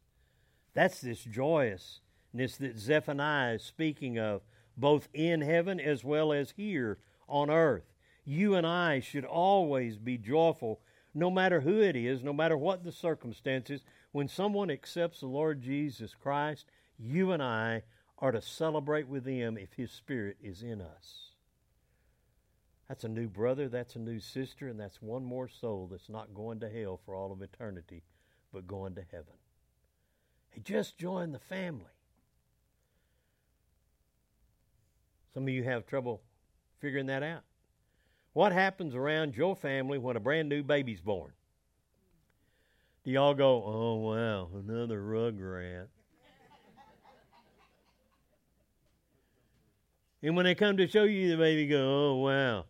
That's 0.75 1.01
this 1.01 1.25
joyousness 1.25 2.57
that 2.61 2.79
Zephaniah 2.79 3.55
is 3.55 3.65
speaking 3.65 4.17
of, 4.17 4.43
both 4.77 5.09
in 5.13 5.41
heaven 5.41 5.81
as 5.81 6.05
well 6.05 6.33
as 6.33 6.53
here 6.53 6.99
on 7.29 7.51
earth. 7.51 7.93
You 8.25 8.55
and 8.55 8.65
I 8.65 9.01
should 9.01 9.25
always 9.25 9.99
be 9.99 10.19
joyful, 10.19 10.79
no 11.15 11.33
matter 11.33 11.63
who 11.63 11.81
it 11.81 11.97
is, 11.97 12.23
no 12.23 12.33
matter 12.33 12.57
what 12.57 12.85
the 12.85 12.93
circumstances, 12.93 13.83
when 14.13 14.29
someone 14.29 14.71
accepts 14.71 15.19
the 15.19 15.27
Lord 15.27 15.61
Jesus 15.61 16.15
Christ, 16.15 16.67
you 17.03 17.33
and 17.33 17.43
I 17.43 17.83
are 18.19 18.33
to 18.33 18.43
celebrate 18.43 19.09
with 19.09 19.25
them 19.25 19.57
if 19.57 19.73
His 19.73 19.91
Spirit 19.91 20.37
is 20.43 20.63
in 20.63 20.81
us. 20.81 21.31
That's 22.89 23.05
a 23.05 23.09
new 23.09 23.29
brother, 23.29 23.69
that's 23.69 23.95
a 23.97 24.01
new 24.01 24.21
sister, 24.21 24.69
and 24.69 24.79
that's 24.79 25.01
one 25.01 25.25
more 25.25 25.49
soul 25.49 25.89
that's 25.91 26.09
not 26.09 26.35
going 26.35 26.61
to 26.61 26.69
hell 26.69 27.01
for 27.05 27.15
all 27.15 27.33
of 27.33 27.41
eternity, 27.41 28.03
but 28.53 28.67
going 28.67 28.95
to 28.97 29.05
heaven. 29.13 29.35
He 30.51 30.61
just 30.61 30.99
joined 30.99 31.35
the 31.35 31.39
family. 31.39 31.85
Some 35.33 35.45
of 35.45 35.51
you 35.51 35.63
have 35.63 35.87
trouble 35.87 36.21
figuring 36.81 37.07
that 37.07 37.23
out. 37.23 37.43
What 38.33 38.53
happens 38.53 38.95
around 38.95 39.37
your 39.37 39.55
family 39.55 39.99
when 39.99 40.17
a 40.17 40.21
brand 40.21 40.49
new 40.49 40.63
baby's 40.63 41.01
born? 41.01 41.33
Do 43.05 43.11
y'all 43.11 43.35
go, 43.35 43.63
oh, 43.65 43.95
wow, 43.95 44.49
another 44.53 45.03
rug 45.03 45.39
rugrat? 45.39 45.87
And 50.23 50.37
when 50.37 50.45
they 50.45 50.55
come 50.55 50.77
to 50.77 50.89
show 50.89 51.05
you 51.05 51.31
the 51.31 51.37
baby, 51.37 51.67
go, 51.67 51.79
oh, 51.79 52.17
wow, 52.17 52.65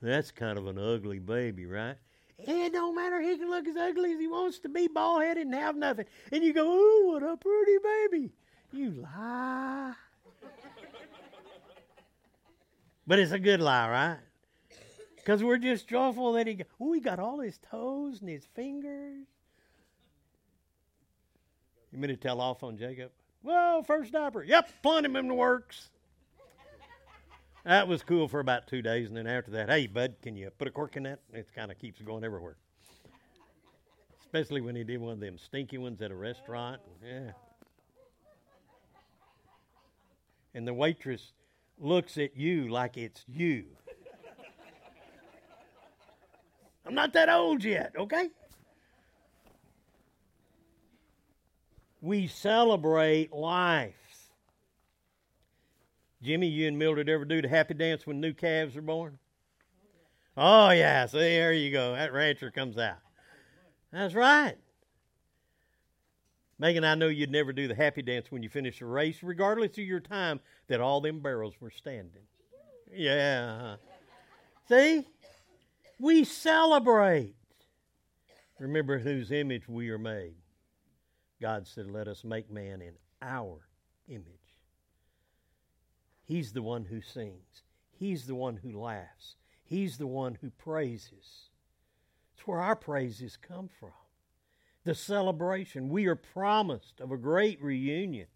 that's 0.00 0.30
kind 0.30 0.58
of 0.58 0.66
an 0.66 0.78
ugly 0.78 1.18
baby, 1.18 1.66
right? 1.66 1.96
It 2.38 2.72
don't 2.72 2.94
matter. 2.94 3.20
He 3.20 3.36
can 3.36 3.50
look 3.50 3.66
as 3.68 3.76
ugly 3.76 4.12
as 4.12 4.20
he 4.20 4.26
wants 4.26 4.58
to 4.60 4.68
be, 4.68 4.88
bald 4.88 5.22
headed, 5.22 5.46
and 5.46 5.54
have 5.54 5.76
nothing. 5.76 6.06
And 6.32 6.42
you 6.42 6.52
go, 6.52 6.66
oh, 6.66 7.12
what 7.12 7.22
a 7.22 7.36
pretty 7.36 7.78
baby. 7.82 8.32
You 8.72 8.90
lie. 8.90 9.92
but 13.06 13.18
it's 13.18 13.32
a 13.32 13.38
good 13.38 13.60
lie, 13.60 13.88
right? 13.88 14.18
Because 15.16 15.44
we're 15.44 15.58
just 15.58 15.86
joyful 15.86 16.32
that 16.32 16.48
he, 16.48 16.54
got, 16.54 16.66
oh, 16.80 16.92
he 16.92 17.00
got 17.00 17.20
all 17.20 17.38
his 17.38 17.58
toes 17.70 18.20
and 18.20 18.28
his 18.28 18.44
fingers. 18.56 19.26
You 21.92 21.98
mean 21.98 22.08
to 22.08 22.16
tell 22.16 22.40
off 22.40 22.64
on 22.64 22.76
Jacob? 22.76 23.12
Well, 23.44 23.82
first 23.84 24.12
diaper. 24.12 24.42
Yep, 24.42 24.68
plenty 24.82 25.06
him 25.06 25.16
in 25.16 25.28
the 25.28 25.34
works. 25.34 25.90
That 27.64 27.86
was 27.86 28.02
cool 28.02 28.26
for 28.26 28.40
about 28.40 28.66
two 28.66 28.82
days, 28.82 29.08
and 29.08 29.16
then 29.16 29.26
after 29.26 29.52
that, 29.52 29.68
hey, 29.68 29.86
bud, 29.86 30.16
can 30.22 30.36
you 30.36 30.50
put 30.50 30.66
a 30.66 30.70
cork 30.70 30.96
in 30.96 31.04
that? 31.04 31.20
It 31.32 31.48
kind 31.54 31.70
of 31.70 31.78
keeps 31.78 32.00
going 32.02 32.24
everywhere. 32.24 32.56
Especially 34.20 34.60
when 34.60 34.74
he 34.74 34.82
did 34.82 35.00
one 35.00 35.12
of 35.12 35.20
them 35.20 35.38
stinky 35.38 35.78
ones 35.78 36.02
at 36.02 36.10
a 36.10 36.14
restaurant. 36.14 36.80
Yeah. 37.04 37.32
And 40.54 40.66
the 40.66 40.74
waitress 40.74 41.32
looks 41.78 42.18
at 42.18 42.36
you 42.36 42.68
like 42.68 42.96
it's 42.96 43.24
you. 43.28 43.66
I'm 46.84 46.94
not 46.94 47.12
that 47.12 47.28
old 47.28 47.62
yet, 47.62 47.92
okay? 47.96 48.28
we 52.02 52.26
celebrate 52.26 53.32
life. 53.32 53.94
Jimmy, 56.22 56.46
you 56.46 56.68
and 56.68 56.78
Mildred 56.78 57.08
ever 57.08 57.24
do 57.24 57.42
the 57.42 57.48
happy 57.48 57.74
dance 57.74 58.06
when 58.06 58.20
new 58.20 58.32
calves 58.32 58.76
are 58.76 58.82
born? 58.82 59.18
Oh, 60.36 60.70
yeah. 60.70 61.06
See, 61.06 61.18
there 61.18 61.52
you 61.52 61.72
go. 61.72 61.94
That 61.94 62.12
rancher 62.12 62.50
comes 62.50 62.78
out. 62.78 62.98
That's 63.92 64.14
right. 64.14 64.56
Megan, 66.58 66.84
I 66.84 66.94
know 66.94 67.08
you'd 67.08 67.30
never 67.30 67.52
do 67.52 67.66
the 67.66 67.74
happy 67.74 68.02
dance 68.02 68.30
when 68.30 68.42
you 68.42 68.48
finish 68.48 68.80
a 68.80 68.86
race, 68.86 69.18
regardless 69.22 69.72
of 69.72 69.84
your 69.84 70.00
time, 70.00 70.38
that 70.68 70.80
all 70.80 71.00
them 71.00 71.20
barrels 71.20 71.54
were 71.60 71.70
standing. 71.70 72.22
Yeah. 72.94 73.58
Uh-huh. 73.60 73.76
See? 74.68 75.06
We 75.98 76.24
celebrate. 76.24 77.34
Remember 78.60 78.98
whose 78.98 79.32
image 79.32 79.68
we 79.68 79.90
are 79.90 79.98
made. 79.98 80.36
God 81.40 81.66
said, 81.66 81.90
Let 81.90 82.06
us 82.06 82.22
make 82.22 82.48
man 82.48 82.80
in 82.80 82.94
our 83.20 83.66
image. 84.08 84.41
He's 86.32 86.54
the 86.54 86.62
one 86.62 86.86
who 86.86 87.02
sings, 87.02 87.62
He's 87.90 88.26
the 88.26 88.34
one 88.34 88.56
who 88.56 88.80
laughs, 88.80 89.36
He's 89.62 89.98
the 89.98 90.06
one 90.06 90.38
who 90.40 90.48
praises. 90.48 91.50
It's 92.32 92.46
where 92.46 92.58
our 92.58 92.74
praises 92.74 93.36
come 93.36 93.68
from. 93.78 93.92
The 94.84 94.94
celebration. 94.94 95.90
We 95.90 96.06
are 96.06 96.16
promised 96.16 97.02
of 97.02 97.12
a 97.12 97.18
great 97.18 97.62
reunion. 97.62 98.28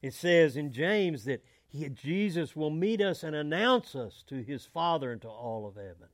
It 0.00 0.14
says 0.14 0.56
in 0.56 0.72
James 0.72 1.24
that 1.24 1.44
he, 1.66 1.88
Jesus 1.88 2.54
will 2.54 2.70
meet 2.70 3.00
us 3.00 3.24
and 3.24 3.34
announce 3.34 3.96
us 3.96 4.22
to 4.28 4.36
his 4.36 4.64
Father 4.64 5.10
and 5.10 5.20
to 5.22 5.28
all 5.28 5.66
of 5.66 5.74
heaven. 5.74 6.10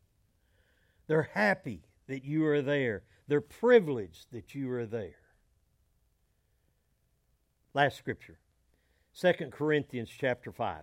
They're 1.07 1.29
happy 1.35 1.83
that 2.07 2.25
you 2.25 2.47
are 2.47 2.63
there. 2.63 3.03
They're 3.29 3.43
privileged 3.43 4.33
that 4.33 4.55
you 4.55 4.73
are 4.73 4.87
there. 4.87 5.21
Last 7.75 7.99
scripture. 7.99 8.39
2 9.21 9.33
Corinthians 9.53 10.11
chapter 10.11 10.51
5. 10.51 10.79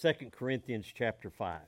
2 0.00 0.12
Corinthians 0.30 0.86
chapter 0.86 1.28
5 1.28 1.60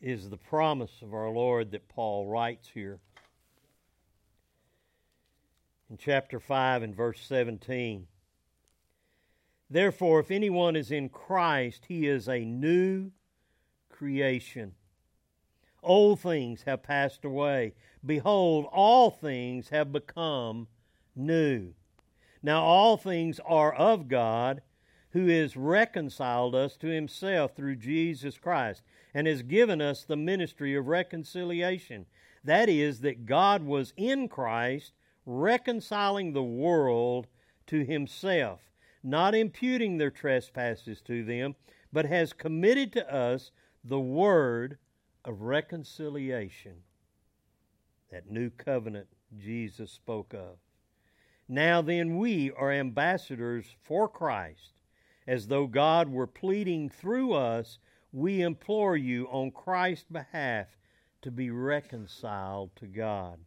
is 0.00 0.30
the 0.30 0.36
promise 0.36 1.02
of 1.02 1.14
our 1.14 1.30
Lord 1.30 1.72
that 1.72 1.88
Paul 1.88 2.28
writes 2.28 2.68
here. 2.72 3.00
In 5.90 5.96
chapter 5.96 6.38
5 6.38 6.84
and 6.84 6.94
verse 6.94 7.20
17. 7.20 8.06
Therefore, 9.68 10.20
if 10.20 10.30
anyone 10.30 10.76
is 10.76 10.92
in 10.92 11.08
Christ, 11.08 11.86
he 11.88 12.06
is 12.06 12.28
a 12.28 12.44
new 12.44 13.10
creation. 13.90 14.74
Old 15.82 16.20
things 16.20 16.62
have 16.62 16.82
passed 16.82 17.24
away. 17.24 17.74
Behold, 18.04 18.66
all 18.72 19.10
things 19.10 19.70
have 19.70 19.92
become 19.92 20.68
new. 21.14 21.74
Now, 22.42 22.62
all 22.62 22.96
things 22.96 23.40
are 23.44 23.74
of 23.74 24.08
God, 24.08 24.62
who 25.10 25.26
has 25.26 25.56
reconciled 25.56 26.54
us 26.54 26.76
to 26.78 26.86
himself 26.86 27.54
through 27.54 27.76
Jesus 27.76 28.38
Christ, 28.38 28.82
and 29.14 29.26
has 29.26 29.42
given 29.42 29.80
us 29.80 30.04
the 30.04 30.16
ministry 30.16 30.74
of 30.74 30.86
reconciliation. 30.86 32.06
That 32.42 32.68
is, 32.68 33.00
that 33.00 33.26
God 33.26 33.62
was 33.62 33.92
in 33.96 34.28
Christ, 34.28 34.92
reconciling 35.26 36.32
the 36.32 36.42
world 36.42 37.26
to 37.66 37.84
himself 37.84 38.60
not 39.02 39.34
imputing 39.34 39.98
their 39.98 40.10
trespasses 40.10 41.00
to 41.02 41.24
them, 41.24 41.56
but 41.92 42.06
has 42.06 42.32
committed 42.32 42.92
to 42.92 43.12
us 43.14 43.50
the 43.84 44.00
word 44.00 44.78
of 45.24 45.42
reconciliation. 45.42 46.74
That 48.10 48.30
new 48.30 48.50
covenant 48.50 49.08
Jesus 49.38 49.90
spoke 49.90 50.34
of. 50.34 50.58
Now 51.48 51.82
then, 51.82 52.18
we 52.18 52.50
are 52.52 52.72
ambassadors 52.72 53.74
for 53.82 54.08
Christ. 54.08 54.74
As 55.26 55.46
though 55.46 55.66
God 55.66 56.08
were 56.08 56.26
pleading 56.26 56.88
through 56.88 57.32
us, 57.32 57.78
we 58.12 58.42
implore 58.42 58.96
you 58.96 59.26
on 59.26 59.50
Christ's 59.50 60.06
behalf 60.10 60.66
to 61.22 61.30
be 61.30 61.50
reconciled 61.50 62.74
to 62.76 62.86
God. 62.86 63.38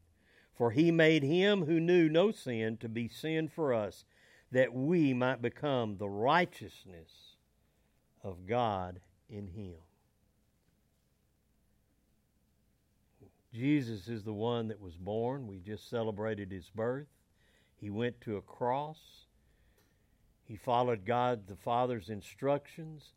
For 0.53 0.71
he 0.71 0.91
made 0.91 1.23
him 1.23 1.65
who 1.65 1.79
knew 1.79 2.09
no 2.09 2.31
sin 2.31 2.77
to 2.77 2.89
be 2.89 3.07
sin 3.07 3.49
for 3.49 3.73
us 3.73 4.05
that 4.51 4.73
we 4.73 5.13
might 5.13 5.41
become 5.41 5.97
the 5.97 6.09
righteousness 6.09 7.35
of 8.23 8.45
God 8.47 9.01
in 9.29 9.47
Him. 9.47 9.75
Jesus 13.55 14.09
is 14.09 14.23
the 14.23 14.33
one 14.33 14.67
that 14.67 14.81
was 14.81 14.97
born. 14.97 15.47
We 15.47 15.59
just 15.59 15.89
celebrated 15.89 16.51
His 16.51 16.69
birth. 16.69 17.07
He 17.77 17.89
went 17.89 18.19
to 18.21 18.35
a 18.35 18.41
cross. 18.41 18.97
He 20.43 20.57
followed 20.57 21.05
God 21.05 21.47
the 21.47 21.55
Father's 21.55 22.09
instructions, 22.09 23.13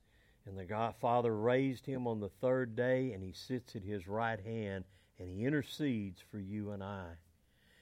and 0.46 0.56
the 0.56 0.64
God 0.64 0.94
Father 1.00 1.36
raised 1.36 1.86
him 1.86 2.06
on 2.06 2.20
the 2.20 2.28
third 2.28 2.76
day, 2.76 3.12
and 3.12 3.22
he 3.22 3.32
sits 3.32 3.74
at 3.74 3.82
his 3.82 4.06
right 4.06 4.40
hand, 4.40 4.84
and 5.18 5.28
he 5.28 5.44
intercedes 5.44 6.22
for 6.30 6.38
you 6.38 6.70
and 6.70 6.82
I. 6.82 7.06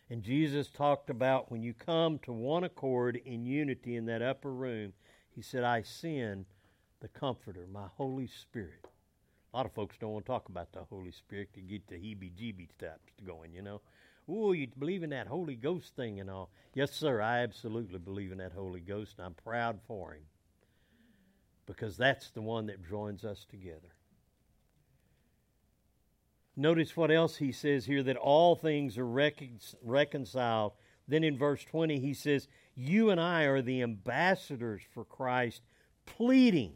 And 0.08 0.22
Jesus 0.22 0.68
talked 0.68 1.10
about 1.10 1.50
when 1.50 1.62
you 1.62 1.74
come 1.74 2.18
to 2.20 2.32
one 2.32 2.64
accord 2.64 3.20
in 3.24 3.44
unity 3.44 3.96
in 3.96 4.06
that 4.06 4.22
upper 4.22 4.52
room, 4.52 4.94
he 5.28 5.42
said, 5.42 5.62
I 5.62 5.82
send 5.82 6.46
the 7.00 7.08
Comforter, 7.08 7.66
my 7.70 7.88
Holy 7.96 8.26
Spirit. 8.26 8.86
A 9.56 9.60
lot 9.60 9.64
of 9.64 9.72
folks 9.72 9.96
don't 9.96 10.12
want 10.12 10.26
to 10.26 10.30
talk 10.30 10.50
about 10.50 10.70
the 10.72 10.80
Holy 10.80 11.10
Spirit 11.10 11.54
to 11.54 11.62
get 11.62 11.86
the 11.86 11.94
heebie 11.94 12.30
jeebie 12.30 12.70
steps 12.70 13.14
going, 13.26 13.54
you 13.54 13.62
know. 13.62 13.80
Oh, 14.28 14.52
you 14.52 14.66
believe 14.78 15.02
in 15.02 15.08
that 15.08 15.28
Holy 15.28 15.54
Ghost 15.54 15.96
thing 15.96 16.20
and 16.20 16.28
all. 16.28 16.50
Yes, 16.74 16.92
sir, 16.92 17.22
I 17.22 17.38
absolutely 17.38 17.98
believe 17.98 18.32
in 18.32 18.36
that 18.36 18.52
Holy 18.52 18.80
Ghost, 18.80 19.14
and 19.16 19.24
I'm 19.24 19.32
proud 19.32 19.78
for 19.88 20.12
him. 20.12 20.24
Because 21.64 21.96
that's 21.96 22.28
the 22.28 22.42
one 22.42 22.66
that 22.66 22.86
joins 22.86 23.24
us 23.24 23.46
together. 23.48 23.94
Notice 26.54 26.94
what 26.94 27.10
else 27.10 27.36
he 27.36 27.50
says 27.50 27.86
here 27.86 28.02
that 28.02 28.18
all 28.18 28.56
things 28.56 28.98
are 28.98 29.08
recon- 29.08 29.60
reconciled. 29.82 30.72
Then 31.08 31.24
in 31.24 31.38
verse 31.38 31.64
20, 31.64 31.98
he 31.98 32.12
says, 32.12 32.46
You 32.74 33.08
and 33.08 33.18
I 33.18 33.44
are 33.44 33.62
the 33.62 33.80
ambassadors 33.80 34.82
for 34.92 35.06
Christ, 35.06 35.62
pleading 36.04 36.74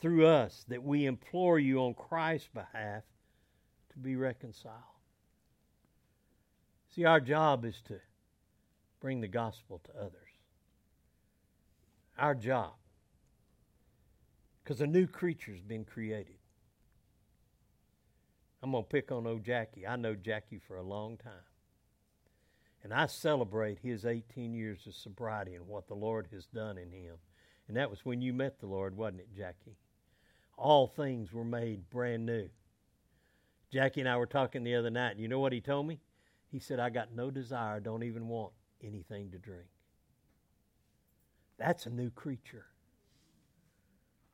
through 0.00 0.26
us 0.26 0.64
that 0.68 0.82
we 0.82 1.06
implore 1.06 1.58
you 1.58 1.80
on 1.80 1.94
Christ's 1.94 2.48
behalf 2.54 3.02
to 3.90 3.98
be 3.98 4.16
reconciled. 4.16 4.74
See, 6.94 7.04
our 7.04 7.20
job 7.20 7.64
is 7.64 7.80
to 7.86 8.00
bring 9.00 9.20
the 9.20 9.28
gospel 9.28 9.80
to 9.84 10.00
others. 10.00 10.14
Our 12.18 12.34
job. 12.34 12.72
Because 14.62 14.80
a 14.80 14.86
new 14.86 15.06
creature's 15.06 15.60
been 15.60 15.84
created. 15.84 16.36
I'm 18.62 18.72
going 18.72 18.84
to 18.84 18.88
pick 18.88 19.10
on 19.10 19.26
old 19.26 19.44
Jackie. 19.44 19.86
I 19.86 19.96
know 19.96 20.14
Jackie 20.14 20.58
for 20.58 20.76
a 20.76 20.82
long 20.82 21.16
time. 21.16 21.32
And 22.82 22.92
I 22.92 23.06
celebrate 23.06 23.78
his 23.82 24.04
18 24.04 24.54
years 24.54 24.86
of 24.86 24.94
sobriety 24.94 25.54
and 25.54 25.66
what 25.66 25.88
the 25.88 25.94
Lord 25.94 26.28
has 26.32 26.46
done 26.46 26.78
in 26.78 26.90
him. 26.90 27.16
And 27.68 27.76
that 27.76 27.90
was 27.90 28.04
when 28.04 28.20
you 28.20 28.32
met 28.32 28.58
the 28.58 28.66
Lord, 28.66 28.96
wasn't 28.96 29.20
it, 29.20 29.36
Jackie? 29.36 29.76
All 30.56 30.86
things 30.86 31.32
were 31.32 31.44
made 31.44 31.88
brand 31.90 32.26
new. 32.26 32.48
Jackie 33.72 34.00
and 34.00 34.08
I 34.08 34.16
were 34.16 34.26
talking 34.26 34.64
the 34.64 34.74
other 34.74 34.90
night, 34.90 35.12
and 35.12 35.20
you 35.20 35.28
know 35.28 35.38
what 35.38 35.52
he 35.52 35.60
told 35.60 35.86
me? 35.86 36.00
He 36.50 36.58
said, 36.58 36.80
I 36.80 36.90
got 36.90 37.14
no 37.14 37.30
desire, 37.30 37.80
don't 37.80 38.02
even 38.02 38.28
want 38.28 38.52
anything 38.82 39.30
to 39.30 39.38
drink. 39.38 39.68
That's 41.58 41.86
a 41.86 41.90
new 41.90 42.10
creature. 42.10 42.66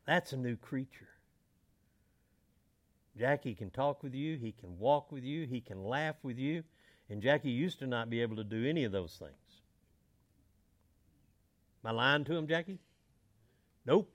That's 0.06 0.32
a 0.32 0.36
new 0.36 0.56
creature. 0.56 1.08
Jackie 3.18 3.54
can 3.54 3.70
talk 3.70 4.02
with 4.02 4.14
you, 4.14 4.36
he 4.36 4.52
can 4.52 4.78
walk 4.78 5.10
with 5.10 5.24
you, 5.24 5.46
he 5.46 5.60
can 5.60 5.84
laugh 5.84 6.16
with 6.22 6.38
you. 6.38 6.62
And 7.08 7.22
Jackie 7.22 7.50
used 7.50 7.78
to 7.80 7.86
not 7.86 8.10
be 8.10 8.20
able 8.20 8.36
to 8.36 8.44
do 8.44 8.66
any 8.66 8.84
of 8.84 8.92
those 8.92 9.16
things. 9.18 9.32
Am 11.84 11.90
I 11.90 11.92
lying 11.92 12.24
to 12.24 12.34
him, 12.34 12.48
Jackie? 12.48 12.80
Nope. 13.84 14.10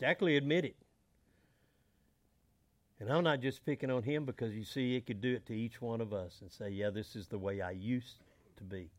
Jackie 0.00 0.36
admitted. 0.36 0.74
And 3.00 3.10
I'm 3.10 3.24
not 3.24 3.40
just 3.40 3.64
picking 3.64 3.90
on 3.90 4.02
him 4.02 4.24
because 4.24 4.54
you 4.54 4.64
see, 4.64 4.96
it 4.96 5.06
could 5.06 5.20
do 5.20 5.34
it 5.34 5.46
to 5.46 5.54
each 5.54 5.80
one 5.80 6.00
of 6.00 6.12
us 6.12 6.38
and 6.40 6.50
say, 6.50 6.70
yeah, 6.70 6.90
this 6.90 7.16
is 7.16 7.26
the 7.26 7.38
way 7.38 7.60
I 7.60 7.72
used 7.72 8.22
to 8.56 8.64
be. 8.64 8.90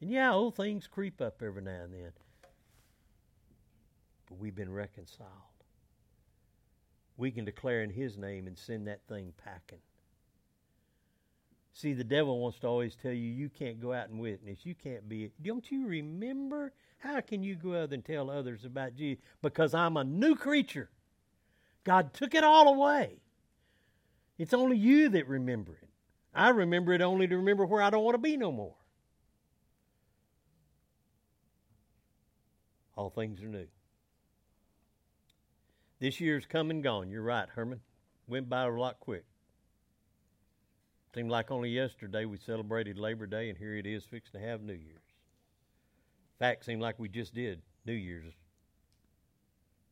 And 0.00 0.10
yeah, 0.10 0.32
old 0.32 0.56
things 0.56 0.86
creep 0.86 1.20
up 1.20 1.42
every 1.42 1.62
now 1.62 1.82
and 1.84 1.92
then. 1.92 2.12
But 4.28 4.38
we've 4.38 4.54
been 4.54 4.72
reconciled 4.72 5.50
we 7.20 7.30
can 7.30 7.44
declare 7.44 7.82
in 7.82 7.90
His 7.90 8.16
name 8.16 8.46
and 8.46 8.58
send 8.58 8.88
that 8.88 9.06
thing 9.06 9.32
packing. 9.44 9.78
See, 11.72 11.92
the 11.92 12.04
devil 12.04 12.38
wants 12.38 12.58
to 12.60 12.66
always 12.66 12.96
tell 12.96 13.12
you 13.12 13.30
you 13.30 13.48
can't 13.48 13.80
go 13.80 13.92
out 13.92 14.08
and 14.08 14.18
witness. 14.18 14.60
You 14.64 14.74
can't 14.74 15.08
be. 15.08 15.30
Don't 15.40 15.70
you 15.70 15.86
remember? 15.86 16.72
How 16.98 17.20
can 17.20 17.42
you 17.42 17.54
go 17.54 17.80
out 17.80 17.92
and 17.92 18.04
tell 18.04 18.30
others 18.30 18.64
about 18.64 18.96
Jesus? 18.96 19.22
Because 19.40 19.72
I'm 19.72 19.96
a 19.96 20.04
new 20.04 20.34
creature. 20.34 20.90
God 21.84 22.12
took 22.12 22.34
it 22.34 22.44
all 22.44 22.68
away. 22.74 23.20
It's 24.36 24.52
only 24.52 24.76
you 24.76 25.08
that 25.10 25.28
remember 25.28 25.78
it. 25.80 25.88
I 26.34 26.50
remember 26.50 26.92
it 26.92 27.00
only 27.00 27.26
to 27.26 27.36
remember 27.36 27.66
where 27.66 27.82
I 27.82 27.90
don't 27.90 28.04
want 28.04 28.14
to 28.14 28.18
be 28.18 28.36
no 28.36 28.52
more. 28.52 28.74
All 32.96 33.10
things 33.10 33.42
are 33.42 33.48
new. 33.48 33.66
This 36.00 36.20
year's 36.20 36.46
come 36.46 36.70
and 36.70 36.82
gone. 36.82 37.10
You're 37.10 37.22
right, 37.22 37.48
Herman. 37.48 37.80
Went 38.26 38.48
by 38.48 38.62
a 38.64 38.70
lot 38.70 39.00
quick. 39.00 39.24
Seemed 41.14 41.30
like 41.30 41.50
only 41.50 41.70
yesterday 41.70 42.24
we 42.24 42.38
celebrated 42.38 42.96
Labor 42.96 43.26
Day, 43.26 43.48
and 43.48 43.58
here 43.58 43.74
it 43.74 43.86
is 43.86 44.04
fixing 44.04 44.40
to 44.40 44.46
have 44.46 44.62
New 44.62 44.74
Year's. 44.74 45.02
In 46.34 46.38
fact, 46.38 46.64
seemed 46.64 46.80
like 46.80 46.98
we 46.98 47.08
just 47.08 47.34
did 47.34 47.62
New 47.84 47.92
Year's, 47.92 48.32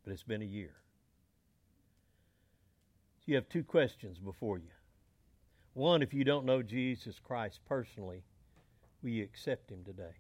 but 0.05 0.13
it's 0.13 0.23
been 0.23 0.43
a 0.43 0.47
year. 0.47 0.75
You 3.27 3.35
have 3.35 3.49
two 3.49 3.65
questions 3.65 4.19
before 4.19 4.59
you. 4.59 4.71
One, 5.75 6.03
if 6.03 6.15
you 6.15 6.25
don't 6.25 6.47
know 6.47 6.63
Jesus 6.63 7.19
Christ 7.19 7.61
personally, 7.69 8.23
will 9.03 9.11
you 9.11 9.25
accept 9.25 9.71
him 9.71 9.85
today? 9.85 10.15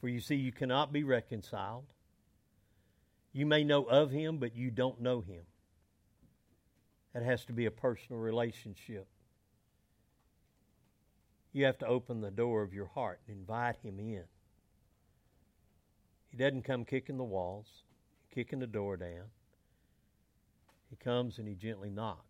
For 0.00 0.08
you 0.08 0.20
see, 0.20 0.36
you 0.36 0.52
cannot 0.52 0.92
be 0.92 1.02
reconciled. 1.02 1.86
You 3.32 3.46
may 3.46 3.64
know 3.64 3.84
of 3.84 4.10
him, 4.10 4.36
but 4.36 4.54
you 4.54 4.70
don't 4.70 5.00
know 5.00 5.22
him. 5.22 5.42
That 7.16 7.22
has 7.22 7.46
to 7.46 7.54
be 7.54 7.64
a 7.64 7.70
personal 7.70 8.20
relationship. 8.20 9.06
You 11.54 11.64
have 11.64 11.78
to 11.78 11.86
open 11.86 12.20
the 12.20 12.30
door 12.30 12.60
of 12.60 12.74
your 12.74 12.88
heart 12.88 13.20
and 13.26 13.38
invite 13.38 13.76
him 13.82 13.98
in. 13.98 14.24
He 16.28 16.36
doesn't 16.36 16.64
come 16.64 16.84
kicking 16.84 17.16
the 17.16 17.24
walls, 17.24 17.84
kicking 18.34 18.58
the 18.58 18.66
door 18.66 18.98
down. 18.98 19.30
He 20.90 20.96
comes 20.96 21.38
and 21.38 21.48
he 21.48 21.54
gently 21.54 21.88
knocks 21.88 22.20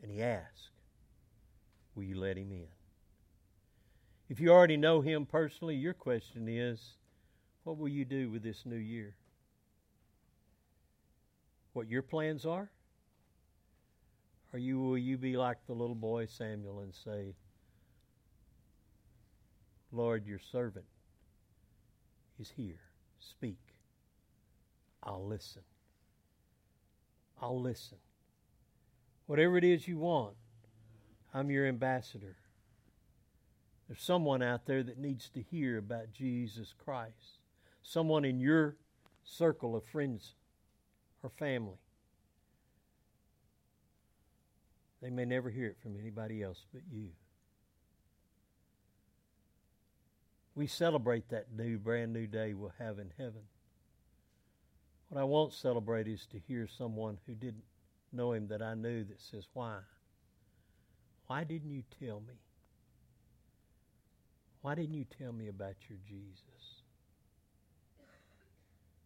and 0.00 0.08
he 0.08 0.22
asks, 0.22 0.70
Will 1.96 2.04
you 2.04 2.16
let 2.16 2.38
him 2.38 2.52
in? 2.52 2.68
If 4.28 4.38
you 4.38 4.52
already 4.52 4.76
know 4.76 5.00
him 5.00 5.26
personally, 5.26 5.74
your 5.74 5.94
question 5.94 6.46
is, 6.46 6.78
What 7.64 7.76
will 7.76 7.88
you 7.88 8.04
do 8.04 8.30
with 8.30 8.44
this 8.44 8.64
new 8.64 8.76
year? 8.76 9.16
What 11.72 11.88
your 11.88 12.02
plans 12.02 12.46
are? 12.46 12.70
Or 14.52 14.58
you 14.58 14.80
will 14.80 14.98
you 14.98 15.18
be 15.18 15.36
like 15.36 15.58
the 15.66 15.74
little 15.74 15.94
boy 15.94 16.26
Samuel 16.26 16.80
and 16.80 16.94
say, 16.94 17.34
Lord, 19.92 20.26
your 20.26 20.38
servant 20.38 20.86
is 22.38 22.52
here. 22.56 22.80
Speak. 23.18 23.58
I'll 25.02 25.26
listen. 25.26 25.62
I'll 27.40 27.60
listen. 27.60 27.98
Whatever 29.26 29.56
it 29.58 29.64
is 29.64 29.86
you 29.86 29.98
want, 29.98 30.34
I'm 31.34 31.50
your 31.50 31.66
ambassador. 31.66 32.36
There's 33.88 34.02
someone 34.02 34.42
out 34.42 34.66
there 34.66 34.82
that 34.82 34.98
needs 34.98 35.28
to 35.30 35.42
hear 35.42 35.78
about 35.78 36.12
Jesus 36.12 36.74
Christ. 36.84 37.40
Someone 37.82 38.24
in 38.24 38.40
your 38.40 38.76
circle 39.24 39.76
of 39.76 39.84
friends 39.84 40.34
or 41.22 41.30
family. 41.30 41.78
They 45.02 45.10
may 45.10 45.24
never 45.24 45.50
hear 45.50 45.66
it 45.66 45.76
from 45.82 45.96
anybody 45.98 46.42
else 46.42 46.64
but 46.72 46.82
you. 46.90 47.08
We 50.54 50.66
celebrate 50.66 51.28
that 51.28 51.52
new, 51.54 51.78
brand 51.78 52.12
new 52.12 52.26
day 52.26 52.54
we'll 52.54 52.72
have 52.78 52.98
in 52.98 53.12
heaven. 53.18 53.42
What 55.08 55.20
I 55.20 55.24
won't 55.24 55.52
celebrate 55.52 56.08
is 56.08 56.26
to 56.26 56.38
hear 56.38 56.66
someone 56.66 57.18
who 57.26 57.34
didn't 57.34 57.64
know 58.12 58.32
him 58.32 58.48
that 58.48 58.62
I 58.62 58.74
knew 58.74 59.04
that 59.04 59.20
says, 59.20 59.46
Why? 59.52 59.78
Why 61.26 61.44
didn't 61.44 61.70
you 61.70 61.82
tell 62.00 62.20
me? 62.20 62.34
Why 64.62 64.74
didn't 64.74 64.94
you 64.94 65.04
tell 65.04 65.32
me 65.32 65.48
about 65.48 65.74
your 65.88 65.98
Jesus? 66.08 66.82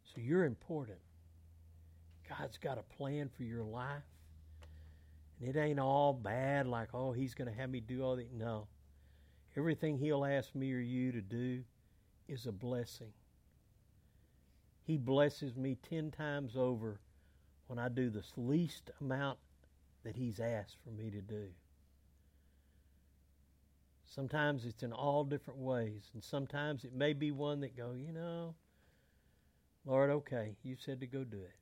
So 0.05 0.21
you're 0.21 0.45
important. 0.45 0.99
God's 2.29 2.59
got 2.59 2.79
a 2.79 2.97
plan 2.97 3.29
for 3.37 3.43
your 3.43 3.65
life. 3.65 4.03
And 5.41 5.49
it 5.49 5.59
ain't 5.59 5.81
all 5.81 6.13
bad, 6.13 6.67
like, 6.67 6.91
oh, 6.93 7.13
he's 7.13 7.35
going 7.35 7.51
to 7.51 7.59
have 7.59 7.71
me 7.71 7.81
do 7.81 8.03
all 8.03 8.17
that. 8.17 8.33
No. 8.33 8.69
Everything 9.57 9.99
he'll 9.99 10.25
ask 10.25 10.55
me 10.55 10.73
or 10.73 10.79
you 10.79 11.13
to 11.13 11.21
do 11.21 11.63
is 12.29 12.47
a 12.47 12.53
blessing. 12.53 13.13
He 14.83 14.97
blesses 14.97 15.57
me 15.57 15.77
ten 15.77 16.11
times 16.11 16.57
over 16.57 17.01
when 17.67 17.79
I 17.79 17.89
do 17.89 18.11
the 18.11 18.25
least 18.37 18.91
amount 19.01 19.39
that 20.05 20.17
He's 20.17 20.41
asked 20.41 20.77
for 20.83 20.91
me 20.91 21.11
to 21.11 21.21
do. 21.21 21.49
Sometimes 24.05 24.65
it's 24.65 24.83
in 24.83 24.93
all 24.93 25.23
different 25.23 25.61
ways, 25.61 26.11
and 26.15 26.25
sometimes 26.25 26.85
it 26.85 26.93
may 26.93 27.13
be 27.13 27.31
one 27.31 27.61
that 27.61 27.77
go, 27.77 27.93
you 27.93 28.13
know, 28.13 28.57
Lord, 29.87 30.11
okay, 30.11 30.57
you 30.63 30.75
said 30.77 31.01
to 31.01 31.07
go 31.07 31.23
do 31.23 31.39
it. 31.45 31.60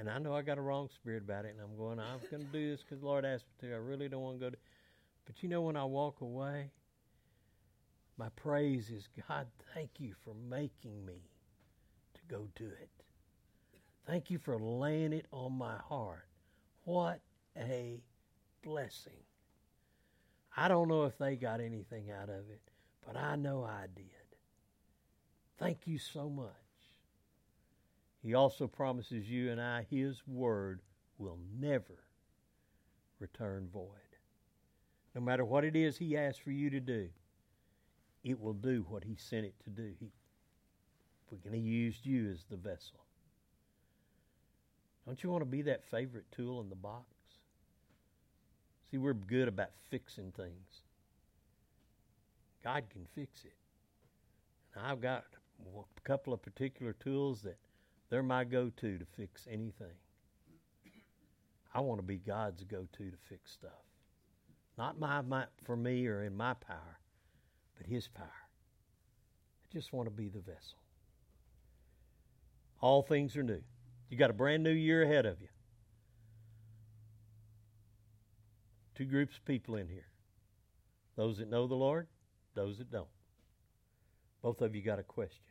And 0.00 0.08
I 0.08 0.16
know 0.16 0.34
I 0.34 0.40
got 0.40 0.56
a 0.56 0.62
wrong 0.62 0.88
spirit 0.88 1.24
about 1.24 1.44
it, 1.44 1.50
and 1.50 1.60
I'm 1.60 1.76
going, 1.76 2.00
I'm 2.00 2.20
going 2.30 2.42
to 2.42 2.48
do 2.50 2.70
this 2.70 2.80
because 2.80 3.00
the 3.00 3.06
Lord 3.06 3.26
asked 3.26 3.44
me 3.62 3.68
to. 3.68 3.74
I 3.74 3.78
really 3.78 4.08
don't 4.08 4.22
want 4.22 4.40
to 4.40 4.46
go 4.46 4.48
to. 4.48 4.56
But 5.26 5.42
you 5.42 5.50
know, 5.50 5.60
when 5.60 5.76
I 5.76 5.84
walk 5.84 6.22
away, 6.22 6.70
my 8.16 8.30
praise 8.30 8.88
is, 8.88 9.10
God, 9.28 9.46
thank 9.74 9.90
you 9.98 10.14
for 10.24 10.32
making 10.48 11.04
me 11.04 11.20
to 12.14 12.20
go 12.34 12.48
do 12.56 12.64
it. 12.64 12.88
Thank 14.06 14.30
you 14.30 14.38
for 14.38 14.58
laying 14.58 15.12
it 15.12 15.26
on 15.32 15.52
my 15.52 15.76
heart. 15.76 16.24
What 16.84 17.20
a 17.54 18.00
blessing. 18.64 19.12
I 20.56 20.68
don't 20.68 20.88
know 20.88 21.04
if 21.04 21.18
they 21.18 21.36
got 21.36 21.60
anything 21.60 22.10
out 22.10 22.30
of 22.30 22.48
it, 22.48 22.62
but 23.06 23.18
I 23.18 23.36
know 23.36 23.64
I 23.64 23.84
did. 23.94 24.06
Thank 25.58 25.86
you 25.86 25.98
so 25.98 26.30
much. 26.30 26.59
He 28.22 28.34
also 28.34 28.66
promises 28.66 29.28
you 29.28 29.50
and 29.50 29.60
I 29.60 29.86
His 29.90 30.22
word 30.26 30.80
will 31.18 31.38
never 31.58 32.04
return 33.18 33.68
void. 33.72 33.88
No 35.14 35.20
matter 35.20 35.44
what 35.44 35.64
it 35.64 35.76
is 35.76 35.96
He 35.96 36.16
asks 36.16 36.38
for 36.38 36.50
you 36.50 36.70
to 36.70 36.80
do, 36.80 37.08
it 38.24 38.38
will 38.38 38.52
do 38.52 38.84
what 38.88 39.04
He 39.04 39.16
sent 39.16 39.46
it 39.46 39.54
to 39.64 39.70
do. 39.70 39.92
He 39.98 40.10
we're 41.30 41.38
going 41.38 41.62
to 41.62 41.68
use 41.68 42.00
you 42.02 42.28
as 42.30 42.44
the 42.50 42.56
vessel. 42.56 42.98
Don't 45.06 45.22
you 45.22 45.30
want 45.30 45.42
to 45.42 45.46
be 45.46 45.62
that 45.62 45.88
favorite 45.88 46.26
tool 46.32 46.60
in 46.60 46.68
the 46.68 46.74
box? 46.74 47.06
See, 48.90 48.98
we're 48.98 49.14
good 49.14 49.46
about 49.46 49.70
fixing 49.90 50.32
things. 50.32 50.82
God 52.64 52.84
can 52.90 53.06
fix 53.14 53.44
it. 53.44 53.54
And 54.74 54.84
I've 54.86 55.00
got 55.00 55.24
a 55.64 56.00
couple 56.02 56.32
of 56.32 56.42
particular 56.42 56.92
tools 56.94 57.42
that 57.42 57.56
they're 58.10 58.22
my 58.24 58.44
go 58.44 58.70
to 58.76 58.98
to 58.98 59.04
fix 59.16 59.46
anything. 59.48 59.94
I 61.72 61.80
want 61.80 62.00
to 62.00 62.06
be 62.06 62.18
God's 62.18 62.64
go 62.64 62.88
to 62.92 63.10
to 63.10 63.16
fix 63.28 63.52
stuff. 63.52 63.70
Not 64.76 64.98
my, 64.98 65.20
my 65.22 65.44
for 65.64 65.76
me 65.76 66.06
or 66.08 66.24
in 66.24 66.36
my 66.36 66.54
power, 66.54 66.98
but 67.78 67.86
His 67.86 68.08
power. 68.08 68.26
I 68.26 69.72
just 69.72 69.92
want 69.92 70.08
to 70.08 70.10
be 70.10 70.28
the 70.28 70.40
vessel. 70.40 70.78
All 72.80 73.02
things 73.02 73.36
are 73.36 73.42
new. 73.42 73.62
You 74.08 74.18
got 74.18 74.30
a 74.30 74.34
brand 74.34 74.64
new 74.64 74.72
year 74.72 75.04
ahead 75.04 75.26
of 75.26 75.40
you. 75.40 75.48
Two 78.96 79.04
groups 79.04 79.36
of 79.36 79.44
people 79.44 79.76
in 79.76 79.88
here 79.88 80.06
those 81.16 81.38
that 81.38 81.50
know 81.50 81.66
the 81.66 81.74
Lord, 81.74 82.06
those 82.54 82.78
that 82.78 82.90
don't. 82.90 83.06
Both 84.42 84.62
of 84.62 84.74
you 84.74 84.82
got 84.82 84.98
a 84.98 85.02
question 85.02 85.42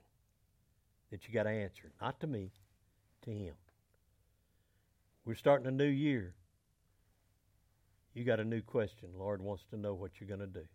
that 1.11 1.27
you 1.27 1.33
got 1.33 1.43
to 1.43 1.49
answer, 1.49 1.91
not 2.01 2.19
to 2.19 2.27
me, 2.27 2.51
to 3.23 3.31
Him. 3.31 3.55
We're 5.25 5.35
starting 5.35 5.67
a 5.67 5.71
new 5.71 5.85
year. 5.85 6.33
You 8.13 8.23
got 8.23 8.39
a 8.39 8.45
new 8.45 8.61
question. 8.61 9.09
Lord 9.17 9.41
wants 9.41 9.63
to 9.69 9.77
know 9.77 9.93
what 9.93 10.11
you're 10.19 10.27
going 10.27 10.39
to 10.39 10.47
do. 10.47 10.65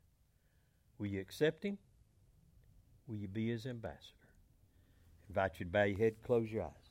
Will 0.99 1.07
you 1.07 1.21
accept 1.21 1.65
Him? 1.65 1.79
Will 3.07 3.17
you 3.17 3.29
be 3.29 3.49
His 3.49 3.67
ambassador? 3.67 4.15
I 5.27 5.31
invite 5.31 5.53
you 5.59 5.67
to 5.67 5.71
bow 5.71 5.85
your 5.85 5.99
head, 5.99 6.15
close 6.25 6.51
your 6.51 6.63
eyes. 6.63 6.84